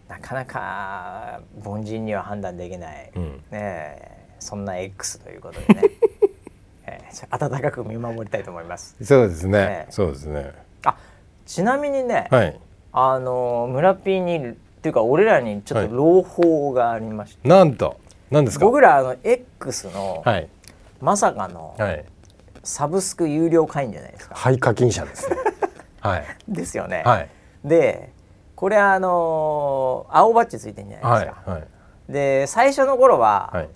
[0.08, 3.22] なかなか凡人には判断できない、うん。
[3.22, 4.18] ねえ。
[4.38, 5.90] そんな X ということでね、
[6.88, 7.00] え
[7.30, 8.96] 温かく見守りたいと思います。
[9.04, 9.92] そうですね、ええ。
[9.92, 10.52] そうですね。
[10.86, 10.96] あ
[11.44, 12.58] ちなみにね、はい。
[12.94, 18.00] あの村ピーにっていうか俺らにちょっと朗報がありまして、なんと
[18.32, 18.64] 何ですか？
[18.64, 20.48] 僕らあの X の、はい。
[21.00, 22.04] まさかのはい。
[22.64, 24.34] サブスク有料会員じゃないですか。
[24.34, 25.36] 廃課金者ですね。
[26.00, 26.24] はい。
[26.48, 27.04] ですよね。
[27.06, 27.28] はい。
[27.64, 28.10] で
[28.56, 31.50] これあのー青バッジついてんじゃないはいですか。
[31.52, 31.62] はい
[32.08, 33.68] で最初の頃は、はい。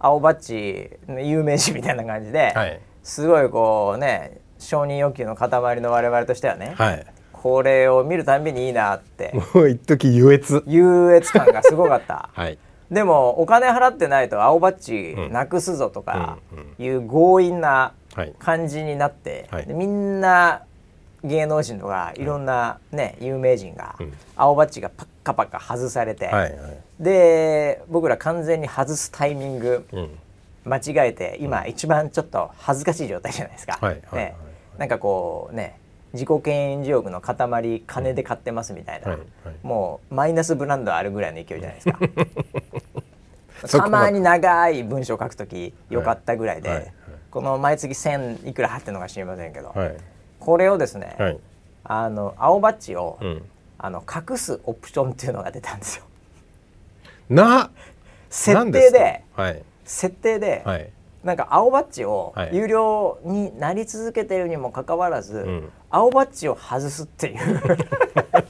[0.00, 2.80] 青バッジの有名人みたいな感じで、はい。
[3.04, 5.48] すごいこうね承認欲求の塊
[5.80, 7.06] の我々としてはね、はい
[7.42, 9.32] これを見るたんびにいいなって。
[9.54, 10.64] もう一時優越。
[10.66, 12.28] 優越感がすごかった。
[12.34, 12.58] はい。
[12.90, 15.32] でもお金払ってないと青バッジうん。
[15.32, 16.38] なくすぞとか
[16.78, 18.34] うんいう強引なはい。
[18.38, 19.66] 感じになって、はい。
[19.66, 20.62] でみんな
[21.22, 24.12] 芸能人とかいろんなね、有名人がうん。
[24.36, 26.52] 青バッジがパッカパカ外されて、はいはい。
[26.98, 30.18] で僕ら完全に外すタイミングうん。
[30.64, 33.78] 間違えて今一番ちょっと恥ずかしい状態じゃないですか。
[33.80, 34.24] はいはいはい。
[34.24, 34.34] ね。
[34.78, 35.77] なんかこうね
[36.12, 36.42] 自己顕
[36.84, 39.56] 示欲の塊金で買ってますみたいな、はいはい。
[39.62, 41.98] もうマイナスブランドあるぐらいの勢いじゃないですか。
[43.82, 46.92] たまに長い文章を書くときよかったぐらいで、はいはい。
[47.30, 49.96] この毎月1,000いくら入ってるのか知りませんけど、はい。
[50.38, 51.38] これをですね、はい。
[51.84, 53.42] あの青バッジを、うん。
[53.80, 56.04] あの隠すオプションっていうのが出たんですよ。
[57.28, 57.70] な
[58.28, 58.92] 設定です
[59.36, 59.42] か？
[59.42, 59.62] はい。
[59.84, 60.90] 設定で、はい
[61.28, 62.56] なんか青バッジをはい。
[62.56, 65.70] 有料になり続けてるにもかかわらず、ん。
[65.90, 67.44] 青バッジを外すっていう。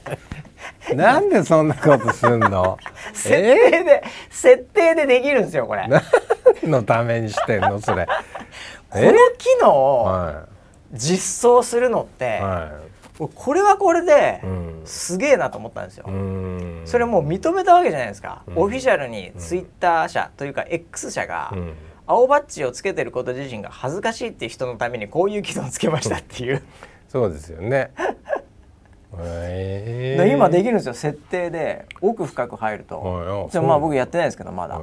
[0.95, 2.77] なんでそんなことすんの？
[3.13, 5.87] 設定で、設定でできるんですよこれ。
[6.63, 8.07] 何のためにしてんのそれ？
[8.89, 10.43] この機能をは
[10.93, 12.41] 実装するのって、い。
[12.41, 12.69] は
[13.35, 14.81] これはこれでうん。
[14.85, 16.05] すげえなと思ったんですよ。
[16.07, 16.81] いうん。
[16.85, 18.57] それもう認めたわけじゃないですか、うん。
[18.57, 21.73] オフィシャルにツイッター社というか X 社が、うん
[22.11, 26.63] 青バッジをつけてること自身が恥ずかしいっていう人のためにこういう機能をつけましたっていう、
[27.07, 27.91] そうですよね。
[29.21, 30.95] えで今でききるんですよ。
[30.95, 34.81] 設定で奥深く入ると、はいじゃあまあ僕やってないですけどまだ、は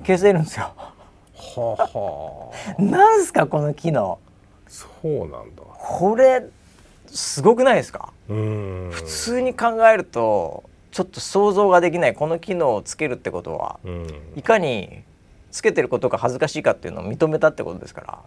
[0.00, 0.70] 消せるんですよ。
[0.76, 0.92] あ
[1.60, 2.76] はあ。
[2.82, 4.18] なんすかこの機能。
[4.68, 5.62] そうなんだ。
[5.78, 6.44] これ
[7.06, 8.12] すごくないですか？
[8.28, 8.88] うん。
[8.92, 14.06] 普通に考えるとちょっと想像ができないこの機能をつけるってことはうん。
[14.36, 15.04] いかに
[15.56, 18.18] つけてることが恥ずかしいかっていうのを認めたってことですから、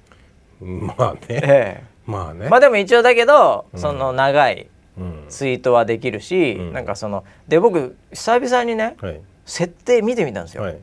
[0.61, 1.19] まあね。
[1.29, 2.47] えまあね。
[2.47, 3.79] え、まあでも一応だけど、うん。
[3.79, 4.67] その長い
[4.97, 5.25] うん。
[5.29, 6.73] ツイートはできるし、うん。
[6.73, 9.21] なんかそので僕久々にねはい。
[9.45, 10.77] 設定見てみたんですよ、はい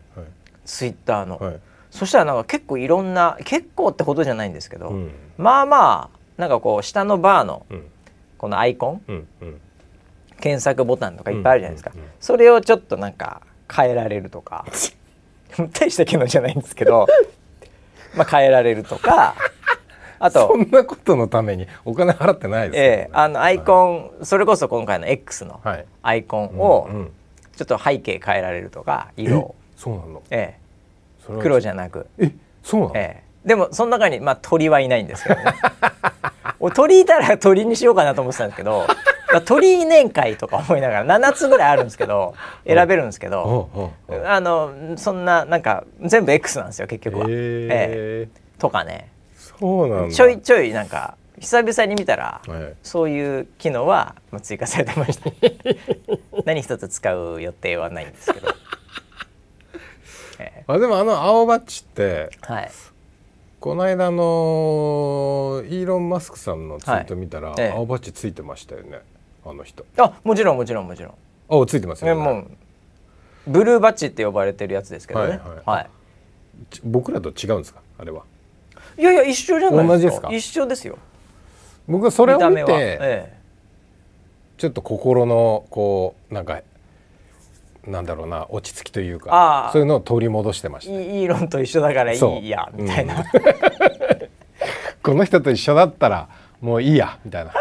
[0.64, 1.50] ツイッターの、はい。
[1.52, 5.10] はいそしたらなんか結構いろんな結構ってほどじゃないんですけど、うん。
[5.38, 7.86] まあまあなんかこう下のバーのうん。
[8.38, 9.60] このアイコンうんうん。
[10.40, 13.40] 検索ボタンとかいっぱいあるじゃないですか、それをちょっとなんか
[13.74, 14.66] 変えられるとか
[15.78, 17.06] 大した機能じゃないんですけど
[18.14, 19.34] まあ変えられるとか
[20.18, 25.86] あとそんなことのためにお金払ってないですええあのアイコン、それこそ今回の X のはい。
[26.02, 27.12] アイコンをうんうん。
[27.56, 29.54] ちょっと背景変えられるとか色を。
[29.76, 30.22] そうなの？
[30.30, 31.38] ええ。
[31.40, 32.30] 黒じゃなく、え
[32.62, 32.92] そうなの？
[32.96, 33.48] ええ。
[33.48, 35.44] でもその中にまあ鳥はいないんですけどね。
[36.60, 38.86] 俺鳥いたら鳥にしようかなと思ってたんですけど
[39.36, 42.34] まあ鳥年会とか思いながら7つぐらいあるんですけど
[42.66, 43.90] 選べるんですけど、
[44.24, 47.26] あのそんななんか全部 X なんですよ結局は。
[47.28, 47.32] え
[47.68, 48.40] ええ。
[48.58, 49.10] とかね。
[49.36, 50.14] そうなんだ。
[50.14, 52.74] ちょいちょいなんか久々に見たら、はい。
[52.82, 55.30] そういう機能はまあ追加されてました。
[56.46, 58.48] 何一つ使う予定はないんですけど、
[60.40, 60.64] ええ。
[60.66, 62.70] あでもあの青バッジってはい。
[63.60, 67.60] この間のイーロン・マスクさんのツイート見たら、はい。
[67.60, 67.72] ええ。
[67.72, 69.00] 青バッジついてましたよね
[69.48, 69.86] あの人。
[69.98, 71.62] あもちろんもちろんもちろん。
[71.62, 72.20] あついてますよね。
[72.20, 72.50] えもう
[73.46, 75.28] ブルーバッジって呼ばれてるやつですけどね。
[75.28, 75.86] はいはいはい。
[76.70, 77.80] ち僕らと違うんですか？
[77.98, 78.24] あれは。
[78.98, 79.92] いやいや一緒じゃないですか。
[79.92, 80.28] 同じですか？
[80.32, 80.98] 一緒ですよ。
[81.86, 83.38] 僕はそれを見て、え
[84.58, 86.62] ちょっと心のこうなんか
[87.86, 89.72] なんだろうな落ち着きというあかー。
[89.72, 93.24] そういうのを取り戻してまえ、したイイーロンと一緒だからいいやみたいな、
[95.04, 96.28] この人と一緒だったら
[96.60, 97.52] もういいやみたいな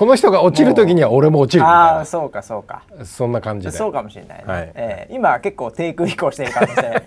[0.00, 2.84] この人が落ちる時には俺も落ちるみたああそうかそうか。
[3.04, 3.70] そんな感じで。
[3.70, 4.72] そうかもしれないね、はい。
[4.74, 7.02] ええ今結構低空飛行してる可能性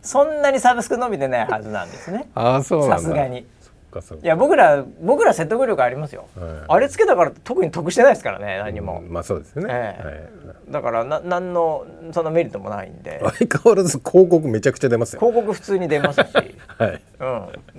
[0.00, 2.30] そんなにサブスク伸びてないはずなんですね。
[2.34, 3.44] ああそうさすがに。
[3.60, 4.24] そっかそっか。
[4.24, 6.50] いや僕ら僕ら説得力ありますよ、はい。
[6.68, 10.30] あれつけたから特に得してないですからね何も、うんまあそうですよね、え
[10.70, 13.20] だからな何のそんなメリットもないんで。
[13.22, 15.20] はい、相変わらず広告めちゃくちゃ出ますよ。
[15.20, 16.24] 広告普通に出ますし、
[16.78, 17.02] はい。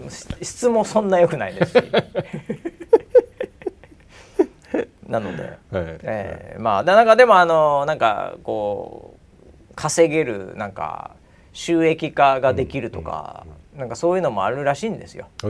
[0.03, 1.83] うん、し質もそんな良くないですし
[5.11, 5.57] なので、はい。
[6.03, 9.17] えーまあだなんかでもあのなんかこ
[9.71, 11.11] う稼げるなんか
[11.53, 13.45] 収益化ができるとか、
[13.75, 15.27] なんかそういうのもあるらしいんですよ。
[15.43, 15.49] へえ。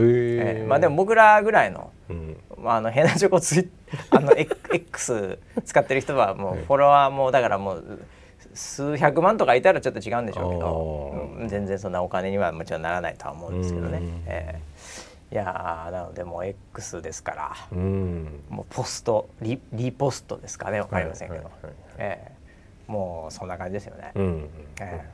[0.61, 2.37] えーまあでも僕らぐらいのうん。
[2.57, 3.69] まあ、あのヘナチョコツイ
[4.11, 8.05] あの X 使ってる人はもうフォロワーもだからもう
[8.53, 13.97] 数百万とかいたらちょっと違うんでしょうけど、うん全然そんなお金にはもちろんならないとは思うんですけどね。
[13.97, 14.23] うん。
[14.27, 17.55] えーいやーなのでもう X ですから。
[17.71, 18.43] うん。
[18.49, 24.11] もうポストリリポストですかねわかりませんけど、はいはいはいえーもうそんな感じですよね。
[24.15, 24.49] うん
[24.81, 25.09] え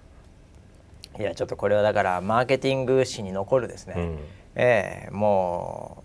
[1.16, 4.20] ーいやちょっとこれはだからマーケティング史に残るですね、うん。
[4.56, 6.04] えーも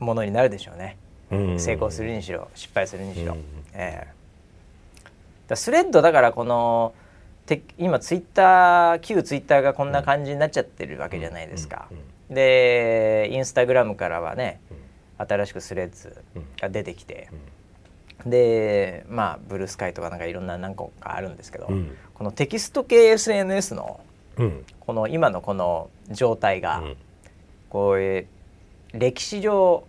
[0.00, 0.96] うものになるでしょうね。
[1.30, 3.40] うん成功するにしろ失敗するにしろ、うん
[3.74, 4.12] ええ。
[5.48, 6.94] だスレッドだからこの
[7.46, 11.88] て今ツイッター旧ツイッターがこんな感じになっちゃってるわけじゃないですか、
[12.30, 14.60] でインスタグラムからはね
[15.18, 16.16] 新しくスレッズ
[16.60, 17.28] が出てきて、
[18.26, 21.96] でまあブルースカイとかなんかいろんな何個かあるんですけど、うん。
[22.14, 24.00] このテキスト系 SNS の
[24.36, 24.64] うん。
[24.80, 26.96] この今のこの状態が、うん。
[27.70, 28.26] こういう
[28.92, 29.84] 歴史上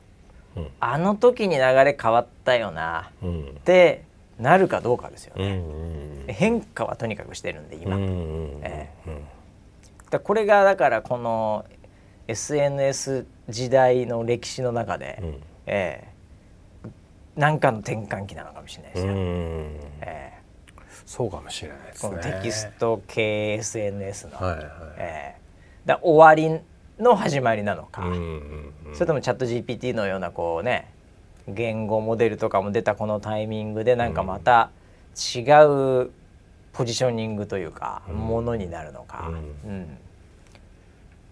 [0.56, 0.68] うん。
[0.80, 3.42] あの時に流れ変わったよなうん。
[3.50, 4.04] って
[4.40, 8.62] なるかどうかですよね、ん変化はとにかくしてるんで今、うん
[10.10, 11.66] だこれがだからこの
[12.30, 15.44] SNS 時代の歴史の中で、うん。
[15.66, 16.20] ええ
[17.36, 19.20] なんかの転換期なのかもしれないですよ、うん。
[20.02, 20.40] ええ。
[21.06, 22.10] そうかもしれないですね。
[22.10, 24.66] このテキスト系 SNS の、はいはい。
[24.98, 25.42] ええ。
[25.86, 26.62] だ終わり
[27.00, 28.94] の始まりなのか、うんうんうん。
[28.94, 30.92] それともチャット GPT のようなこうね
[31.48, 34.72] 言語モデルとかも出たこのタイミングでなんかまた
[35.16, 36.12] 違う
[36.74, 38.16] ポジショニングというか、うん。
[38.16, 39.98] ものになるのか、ううん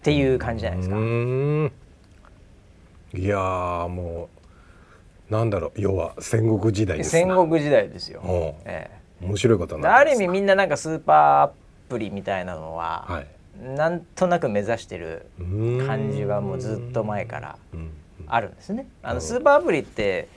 [0.00, 0.96] っていう感じじゃないですか。
[3.14, 4.28] いやーも
[5.30, 8.20] うなんだろう要は戦国時代です戦な国時代ですよ。
[8.24, 8.70] うん。
[8.70, 8.90] え
[9.20, 11.52] 面白いことある意味みんななんかスーパーア
[11.88, 13.26] プリみたいなのは、はい。
[13.60, 15.26] なんとなく目指してる
[15.86, 17.90] 感じはもうずっと前からうん。
[18.26, 18.86] あるんですね。
[19.02, 20.28] あのスーパーアプリって、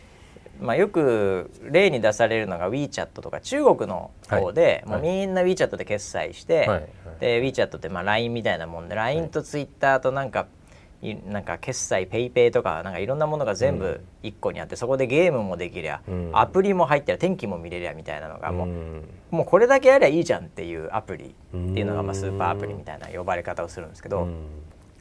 [0.62, 5.02] まあ、よく例に出されるのが WeChat とか中国の方で、はい。
[5.02, 6.68] もうみんな WeChat で決済して、はい。
[6.68, 6.90] はい。
[7.20, 10.48] で WeChat ってまあ LINE みたいなもんで LINE と Twitter となんか
[11.02, 16.32] いなんか決済 PayPay とかなんかいろんなものが全部一個にあって、そこでゲームもできりゃ、うん。
[16.34, 19.10] アプリも入ってりゃ天気も見れりゃみたいなのがもう,、うん。
[19.32, 24.46] もうこれだけやりゃいいじゃんっていうアプリっていうのがまあスーパーアプリみたいな呼ばれ方をするんですけど、うん。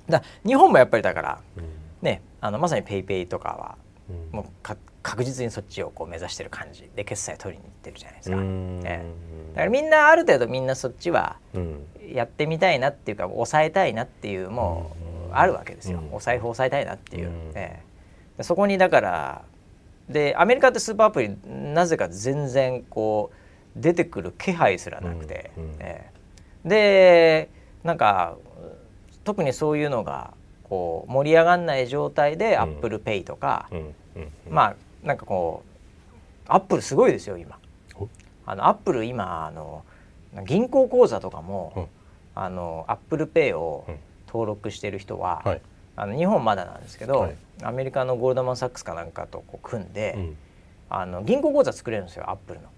[0.08, 1.64] だ日本もやっぱりだからうん。
[2.00, 3.76] ねあのまさに PayPay とかは
[4.08, 4.36] うん。
[4.36, 8.36] もうか確実にそっちをこう目指してる感じで決済取りに行ってるじゃないですか。
[8.36, 8.80] うん。
[8.84, 9.54] ええ。
[9.54, 11.86] だからみんなある程度みんなそっちはうん。
[12.12, 14.96] やってみたいなっていうか抑えたいなっていうも
[15.30, 16.14] うあるわけですよ、うん。
[16.14, 17.34] お財布抑えたいなっていう、うん。
[17.54, 17.80] え
[18.34, 18.38] え。
[18.38, 19.42] でそこにだから
[20.08, 25.64] でアメリカってスーパーアプリなぜか全然こう出てくる気配すらなくて、うん。
[25.64, 25.70] うん。
[25.80, 26.10] え
[26.64, 26.68] え。
[26.68, 27.48] で
[27.84, 28.36] なんか
[29.24, 30.34] 特にそういうのが
[30.64, 32.60] こう盛り上がんない状態でん。
[32.60, 33.68] アップルペイとか、
[34.48, 37.58] まあなんかこうアップルすごいですよ今。
[37.96, 38.08] お？
[38.46, 39.84] あのアップル今あの
[40.46, 41.86] 銀行口座とかも、うん。
[42.34, 43.96] あのアップルペイをうん。
[44.32, 45.60] 登録してる人は、はい。
[45.96, 47.36] あの日本まだなんですけど、はい。
[47.64, 50.36] アメリカのゴールドマン・サックスかなんかとこう組んで、うん。
[50.88, 52.68] あの銀行口座作れるんですよアップルの。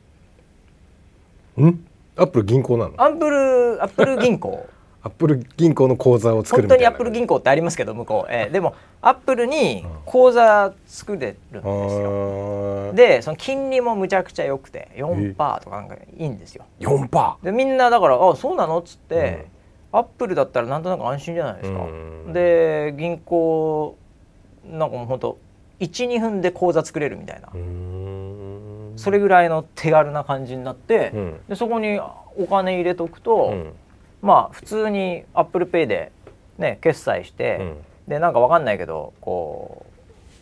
[1.59, 1.87] うん？
[2.17, 2.95] アップル銀行なの？
[2.97, 4.67] アップルアップル銀行
[5.05, 8.75] アップル銀行の口座を作る本当にアップル銀行ってありますけど向こう、えーでも
[9.05, 11.71] アップルに口座作れるんですよ。
[11.71, 12.95] あー。
[12.95, 16.65] でその金利もむちゃくちゃ良くて4%とかなんかいいんですよ。
[16.79, 19.47] 四パでみんなだから「あそうなの?」っつって、
[19.91, 21.87] アップルだったらなんとなく安心じゃないですか、う
[22.31, 22.33] ん。
[22.33, 23.97] で銀行
[24.65, 25.37] なんかもうほんと
[25.81, 27.49] 12分で口座作れるみたいな、
[28.95, 31.41] それぐらいの手軽な感じになって、うん。
[31.49, 31.99] でそこに
[32.39, 33.73] お金入れとくと、うん
[34.23, 36.13] まあ普通にアップルペイで
[36.57, 37.77] ね決済して、うん。
[38.09, 39.87] でなんかわかんないけどこ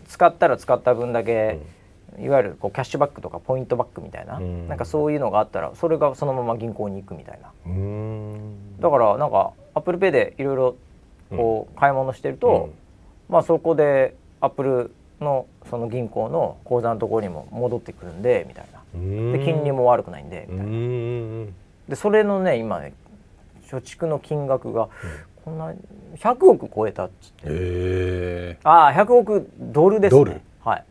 [0.04, 1.58] う使ったら使った分だけ、
[2.18, 4.68] いわゆるこうキャッシュバックとかポイントバックみたいな、うん。
[4.68, 7.52] なんかそういうのがあったらそれがそのまま銀行に行くみたいな。
[8.80, 10.76] だからなんかアップルペイでいろいろ
[11.30, 12.70] こう買い物してると、
[13.28, 18.80] まあそこでアップルのその銀行の口座のところにも戻ってくるんでみたいな。
[18.94, 19.32] うん。
[19.32, 21.52] で金利も悪くないんでうみたいな。
[21.90, 22.94] でそれのね今ね
[23.70, 24.88] 貯蓄の金額が
[25.44, 25.72] こんな
[26.16, 27.44] 100億超えたっつって。
[27.44, 28.58] へえ。
[28.64, 30.18] ああ100億ドルですね。
[30.18, 30.40] ドル？
[30.64, 30.84] はい。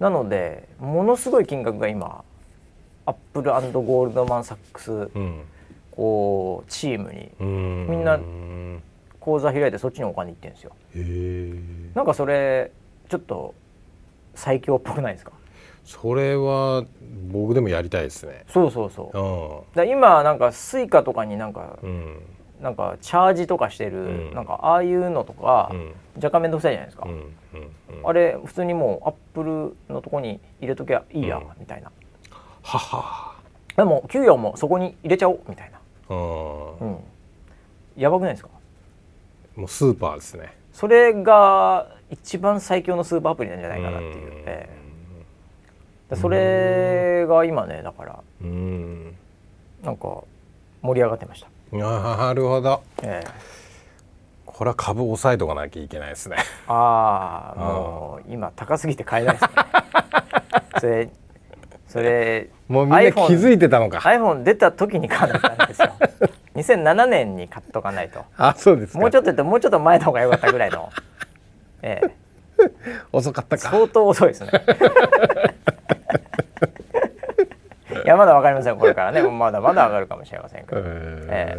[0.00, 2.24] なのでものすごい金額が今
[3.06, 5.42] アップルゴールドマン・サックスうん。
[5.92, 7.86] こうチームにうん。
[7.88, 8.80] みんなへ
[9.20, 10.72] 口座開いてそっちにお金いってるんですよ。
[10.94, 11.54] え。
[11.94, 12.72] なんかそれ
[13.08, 13.54] ちょっと
[14.34, 15.32] 最強っぽくないですか？
[15.84, 16.84] それは
[17.30, 18.44] 僕でもやりたいですね。
[18.48, 19.18] そうそうそう。
[19.72, 22.22] うだから今なんかスイカとかになんかんうん。
[22.60, 24.34] なんかチャージとかしてる、うん。
[24.34, 25.94] なんかああいうのとか、うん。
[26.16, 27.08] 若干面倒くさいじゃないですか、
[28.04, 31.44] あれ普通にもうアップルのとこに入れときゃいいや、うん。
[31.58, 31.90] みたいな。
[32.62, 33.34] はは。
[33.76, 35.80] でも給与もそこに入れちゃおうみたいな。
[36.10, 36.76] うん。
[36.78, 36.98] うん。
[37.96, 38.50] やばくないですか？
[39.56, 40.54] もうスーパーですね。
[40.72, 44.42] それが一番最強のスーパーアプリなんじゃないかなっていう、うん。
[44.46, 44.81] ええ。
[44.81, 44.81] で
[46.16, 49.16] それが今ねだからうん。
[49.82, 50.22] なんか
[50.80, 52.82] 盛り上がってました、なるほど。
[53.02, 53.28] ええ。
[54.46, 56.36] これは株押さえとかなきゃいけないですね。
[56.68, 59.50] ああもう今高すぎて買えないですね。
[60.78, 61.08] それ
[61.88, 63.98] それもうみんな気づいてたのか。
[63.98, 65.92] iPhone 出た時に買わなかったんですよ。
[66.54, 68.24] 2007年に買っとかないと。
[68.36, 68.98] あそうですか。
[68.98, 70.90] もうちょっと言ってもうちょっと前の方が良かったぐらいの。
[71.82, 72.22] ええ。
[73.12, 73.70] 遅かったか。
[73.70, 74.50] 相当遅いですね
[78.04, 79.22] いやまだわかりませんこれからね。
[79.30, 81.56] まだまだ上がるかもしれませんけどえ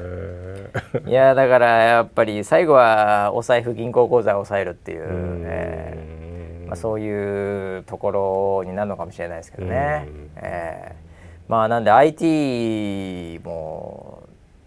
[1.06, 5.06] いやだからやっぱり最後はお財布銀行口座を抑えるっていう、
[5.46, 6.68] ええ。
[6.68, 10.06] まあ、そういうところになるのかもしれないですけどね。
[10.08, 10.96] うん、ええ。
[11.48, 14.24] まあなんで IT も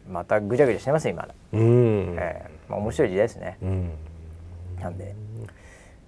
[0.09, 2.17] またぐちゃぐちゃしてますよ今、うん。
[2.19, 2.51] ええ。
[2.69, 3.59] まあ、面白い時代ですね。
[3.63, 3.91] うん。
[4.81, 5.15] なんで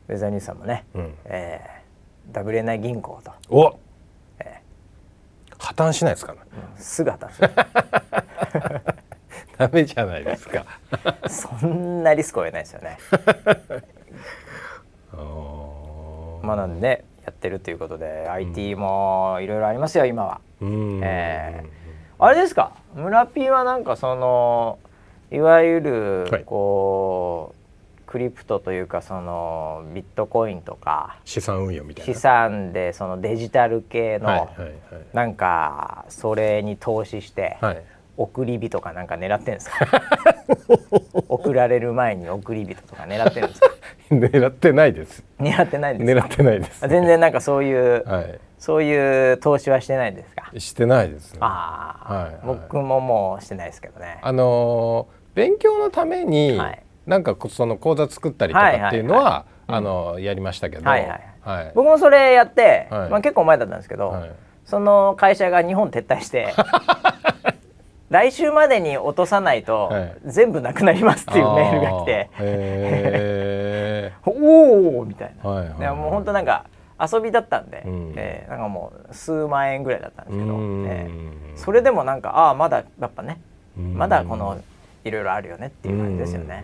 [0.08, 1.14] ウェザーニュースさんもね、うん。
[1.24, 1.78] ええ。
[2.32, 3.32] WNI 銀行と。
[3.50, 3.78] お
[5.78, 6.40] 綻しないですかね
[6.76, 7.50] すぐ当たるんですよ
[9.58, 10.64] ダメじゃないですか。
[11.28, 12.96] そんなリスクを得ないですよね。
[16.42, 20.40] まあなんでねやってるということで、IT もいろいろありますよ今は。
[20.60, 21.00] うん。
[21.02, 21.64] え。
[22.20, 22.72] あれですか？
[22.94, 24.78] 村 P はなんかその
[25.32, 26.44] いわゆるはい。
[26.44, 27.57] こう、
[28.08, 32.14] クリプトというかそのビットコインとか資産運用みたいな。
[32.14, 34.48] 資産でそのデジタル系の、
[35.12, 37.58] なんかそれに投資して、
[38.16, 39.86] 送り火とかなんか狙ってんですか？
[41.28, 43.68] 送られる前に送り火とか狙ってるんですか？
[44.10, 45.22] 狙ってないです。
[45.38, 46.84] 狙ってないんです狙かってないです。
[46.84, 48.24] あ全然なんかそういう、は
[48.58, 50.50] そういう投資はしてないんですか？
[50.52, 51.34] いしてないです。
[51.34, 52.36] ねああ、はいはい。
[52.44, 54.18] 僕ももうしてないですけどね。
[54.22, 61.20] あのー勉強のために、はいなんかこその講座作ったりとかっていうのは,、はいはいはいあのやりましたけど、はいはい。
[61.42, 61.72] はい。
[61.74, 63.10] 僕もそれやって、はい。
[63.10, 64.30] まあ、結構前だったんですけど、はい。
[64.64, 66.54] その会社が日本撤退して
[68.08, 70.14] 来週までに落とさないと、はい。
[70.24, 72.42] 全部なくなりますっていうメールが来てあー。
[72.44, 75.80] へ おおみたいな、ーはいはいはい。
[75.80, 76.64] でもう本当なんか
[76.98, 78.14] 遊びだったんで、うん。
[78.16, 80.86] えーなんかもう数万円ぐらいだったんですけど、うん。
[80.88, 83.38] えーそれでもなんかああまだやっぱね
[83.76, 83.94] うん。
[83.98, 84.56] まだこの
[85.08, 86.62] いろいろあるよねっていう感じですよね。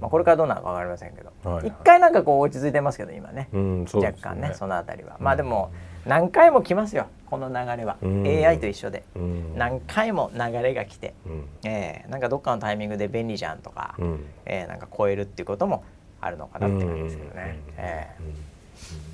[0.00, 1.68] まあ、これからどうなるかわかりませんけど、はいはい。
[1.68, 5.70] 一回なんかこう落ち着いてますけど今ね、うん若干ねそのあたりは、まあでも
[6.06, 8.26] 何回も来ますよこの流れは、うん。
[8.26, 9.58] AI と一緒で、うん。
[9.58, 11.44] 何回も流れが来て、うん。
[11.64, 14.24] えーなんかどっかのタイミングで便利じゃんとか、うん。
[14.46, 15.84] えーなんか超えるっていうことも
[16.22, 17.74] あるのかなって感じですけどね、うん。
[17.76, 18.10] え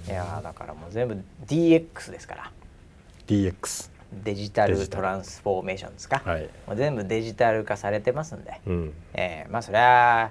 [0.06, 2.50] ーいやーだからもう全部 DX ですから。
[3.26, 6.48] DX デジタルトランスフォーメーションですか、はい。
[6.66, 8.92] もう全部デジタル化されてますんで、うん。
[9.14, 10.30] えーまあそれは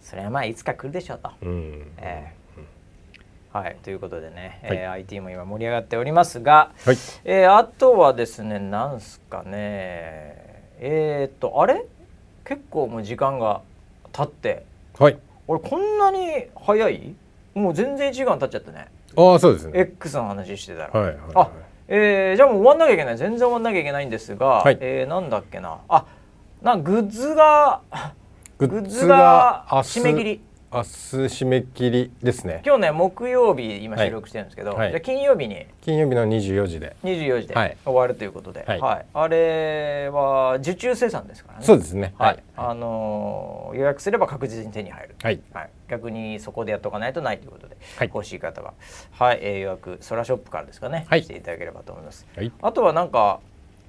[0.00, 1.30] それはまあいつか来るでしょうと。
[1.42, 1.92] うん。
[1.98, 3.58] えー。
[3.58, 4.76] はいということでね、はい。
[4.78, 6.96] えー IT も今盛り上がっておりますが、はい。
[7.24, 9.50] えーあとはですねなんすかね。
[10.78, 11.84] えー、っとあれ？
[12.44, 13.62] 結構もう時間が
[14.12, 14.64] 経って。
[14.98, 15.18] はい。
[15.46, 17.14] 俺こんなに早い？
[17.54, 18.88] もう全然1時間経っちゃったね。
[19.16, 19.80] ああそうですね。
[19.80, 21.32] X の話してたら、はいはいはい。
[21.34, 21.50] あ
[21.88, 23.16] えーじゃあもう終わんなきゃいけない。
[23.18, 24.78] 全然終わんなきゃいけないんですが、はい。
[24.80, 25.78] えーなんだっけな。
[25.88, 26.04] あ
[26.62, 27.80] なグッズが
[28.58, 30.40] グ グッズが締め切り。
[30.74, 32.62] 明日締め切りですね。
[32.64, 34.88] 今日ね木曜日今収録してるんですけど、はい。
[34.88, 35.66] じゃあ金曜日に。
[35.82, 36.96] 金曜日の24時で。
[37.04, 37.76] 24時ではい。
[37.84, 39.00] 終わるということで、ははい。
[39.02, 41.64] いあれは受注生産ですからね。
[41.66, 42.14] そうですね。
[42.16, 42.42] はい、はい。
[42.56, 45.40] あのー予約すれば確実に手に入る、はい
[45.92, 48.10] 逆にそこでやっとかないとないということで、はい。
[48.12, 48.72] 欲しい方は、
[49.10, 51.22] はいえー予約ソラショップからですかね、はい。
[51.22, 52.26] していただければと思います。
[52.34, 52.50] はい。
[52.62, 53.40] あとはなんか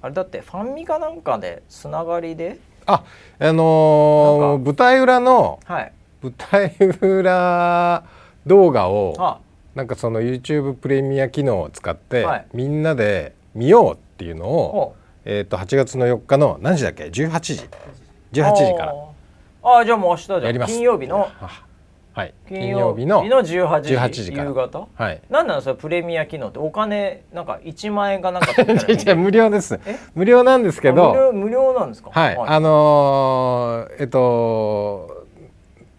[0.02, 2.58] あれだってファンミかなんかでつながりで？
[2.84, 3.04] あ
[3.38, 5.92] あのー舞台裏のはい。
[6.22, 8.04] 舞台裏
[8.44, 9.38] 動画をあ。
[9.74, 12.46] なんかその YouTube プレミア機能を使って、はい。
[12.52, 17.68] みんなで見ようっていうのをほ、えー、と8月の4日の何時だっけ？18時。
[18.32, 18.94] 18時から。
[19.66, 21.64] あーじゃあもう明日じゃ金曜日のあ
[22.14, 22.34] はい。
[22.48, 23.42] 金曜日の18
[23.82, 23.94] 時。
[23.96, 24.44] 18時から。
[24.44, 24.86] 夕方？
[24.94, 25.20] はい。
[25.28, 26.58] なんなのそれプレミア機能って？
[26.60, 28.52] お金なんか1万円かなんか
[29.16, 29.80] 無料です。
[29.84, 29.96] え？
[30.14, 32.10] 無料なんですけあ無料ど無料なんですか？
[32.12, 32.36] はい。
[32.38, 35.24] あのーえっと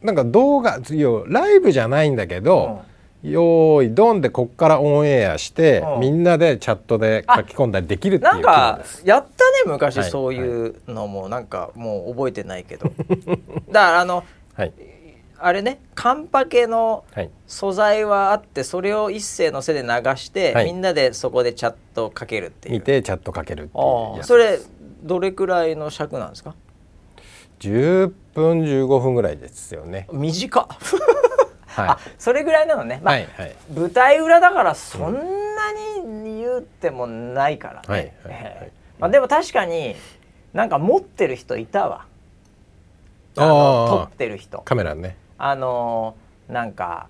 [0.01, 2.82] なんか動画要ライブじゃないんだけど、
[3.24, 5.99] 用意ドンでこっからオンエアして、うん。
[5.99, 8.80] みんなでチャットで書き込んだりできるっていうなんか。
[9.03, 9.97] やったね昔。
[9.97, 12.88] はいそういうのもなんかもう覚えてないけど。
[12.88, 12.93] だ
[13.36, 13.38] か
[13.72, 14.72] らあのはい
[15.38, 17.29] あれねカンパケのはい。
[17.47, 20.65] 素材はあってそれを一斉の背で流して、はい。
[20.65, 22.75] みんなでそこでチャットかけるっていう。
[22.75, 24.59] 見てチャットかけるっていうそれ
[25.03, 26.55] どれくらいの尺なんですか
[27.59, 30.07] ？10分15分ぐらいですよね。
[30.11, 30.67] 短っ。
[31.67, 31.88] はい。
[31.89, 33.55] あそれぐらいなのね、まあはいはい。
[33.73, 35.19] 舞台裏だからそんな
[36.03, 38.13] に言ってもないからね、はいはいはい。
[38.25, 38.71] ええ。
[38.99, 39.95] まあ、でも確かに
[40.53, 42.05] なんか持ってる人いたわ。
[43.38, 44.59] ああのー撮ってる人。
[44.59, 45.17] カメラね。
[45.38, 47.07] あのーなんか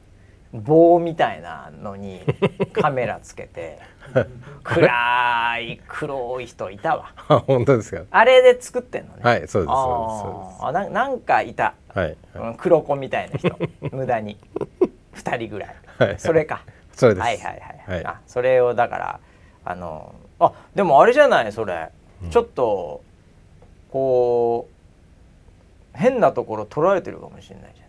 [0.54, 2.22] 棒みたいなのに
[2.72, 3.80] カメラつけて
[4.64, 7.12] 暗い黒い人いたわ。
[7.28, 8.04] あ本当ですか？
[8.12, 9.22] あれで作ってんのね。
[9.24, 11.74] はいそうですそうですあななんかいた。
[11.94, 12.18] はい、はい。
[12.36, 13.58] うん黒子みたいな人。
[13.92, 14.38] 無駄に。
[15.16, 16.20] 2人ぐらい、はい。
[16.20, 16.64] それか。
[16.94, 17.24] それです。
[17.24, 18.06] はいはいはい、はい。
[18.06, 19.20] あそれをだから
[19.66, 21.90] あのあでもあれじゃないそれ、
[22.30, 23.02] ちょっと
[23.92, 24.68] こ
[25.94, 27.82] う変なところ捉えてるかもしれないじ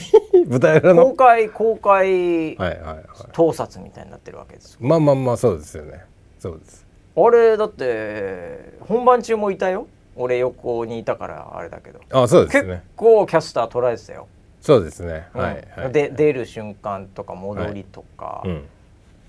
[0.48, 1.14] 舞台裏ゃん公の。
[1.14, 3.04] 開公開はいはいはい。
[3.32, 6.04] 盗撮みたいになってるわけですよまあまあまあそうですよね。
[6.38, 6.86] そうです。
[7.14, 9.86] あれだって本番中もいたよ
[10.16, 12.82] 俺横にいたからあれだけど、あそうです結ね。
[12.96, 14.28] 構キャスター捉えてたよ、
[14.60, 15.28] そうですね。
[15.34, 15.92] うんはいはい。
[15.92, 18.68] で出る瞬間とか戻りとか、うん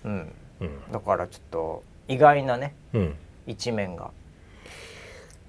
[0.05, 3.15] うん、うんだからちょっと意外なねうん。
[3.47, 4.11] 一面が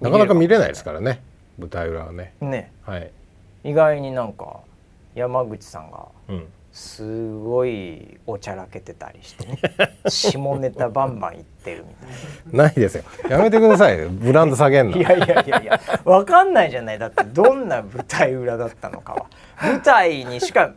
[0.01, 1.21] なかなか見れないですからね。
[1.57, 2.33] 舞台裏はね。
[2.41, 3.11] ねはい。
[3.63, 4.59] 意外になんか
[5.15, 6.47] 山口さんがうん。
[6.71, 9.57] すごいおちゃらけてたりしてね
[10.09, 12.05] 下ネタバンバン言ってるみた
[12.53, 13.03] いないですよ。
[13.29, 14.09] やめてくださいよ。
[14.09, 14.97] ブランド下げんの。
[14.97, 19.25] ないやいやいやいやわかんないじゃないだってどんな舞台裏だったのかは
[19.61, 20.73] 舞台にしか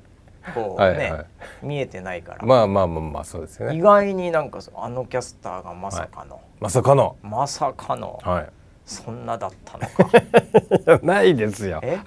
[0.55, 1.27] こうねはいはい
[1.63, 3.83] 見えてないから、まあまあまあまあそうですよ意ね。
[3.83, 7.17] 外になんかあのキャスターがまさかの、まさかの。
[7.23, 8.45] まさかのは
[8.87, 11.01] そんなだったのかい。
[11.05, 11.81] ないですよ。
[11.83, 11.99] え？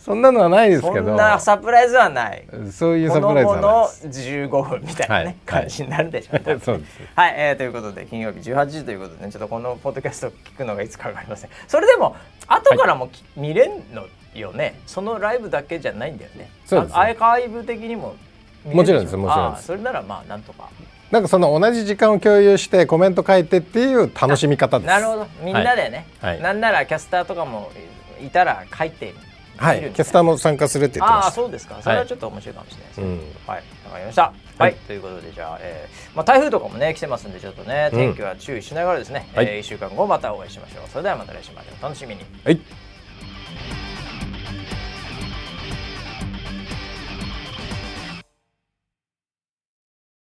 [0.00, 1.12] そんなのはないですそけど。
[1.12, 2.46] んなサプライズはない。
[2.72, 4.28] そういうサプライズ後のはないです。
[4.30, 7.00] 15分みたいなね、はい感じになるでしょうね、そうです。
[7.14, 11.50] はい、えーということで金曜日18時ということでねちょっとこのポッドキャストを聞くのがいつかわかりません。
[11.68, 12.16] それでも
[12.46, 14.80] 後からもき、見れんのよね。
[14.86, 16.50] そのライブだけじゃないんだよね。
[16.64, 16.96] そうです。
[16.96, 18.16] あアーカイブ的にも
[18.64, 19.16] 見れるもちろんです。
[19.18, 19.66] もちろんです。
[19.66, 20.68] それならまあなんとか。
[21.10, 24.86] なんかその同じ時間を共有してコメント書いてっていう楽しみ方です。
[24.86, 25.26] なるほど。
[25.42, 26.34] みんなでね、はい。
[26.34, 26.42] はい。
[26.42, 27.70] なんならキャスターとかも
[28.24, 29.12] いたら書いて
[29.60, 29.80] はい。
[29.80, 31.26] キャスターも参加するって言ってました。
[31.26, 31.76] ああそうですか。
[31.82, 33.18] それはちょっと面白いかもしれないですね、うん。
[33.46, 33.62] はい。
[33.84, 34.22] わかりました。
[34.22, 34.74] はい、はい。
[34.74, 39.46] ということでじゃあ、えーまあ、台風とかもね来てますんでちょっとね天気は注意しながらですね、はい。
[39.46, 40.88] え1週間後またお会いしましょう。
[40.88, 42.22] それではまた来週までお楽しみに。
[42.42, 42.60] はい。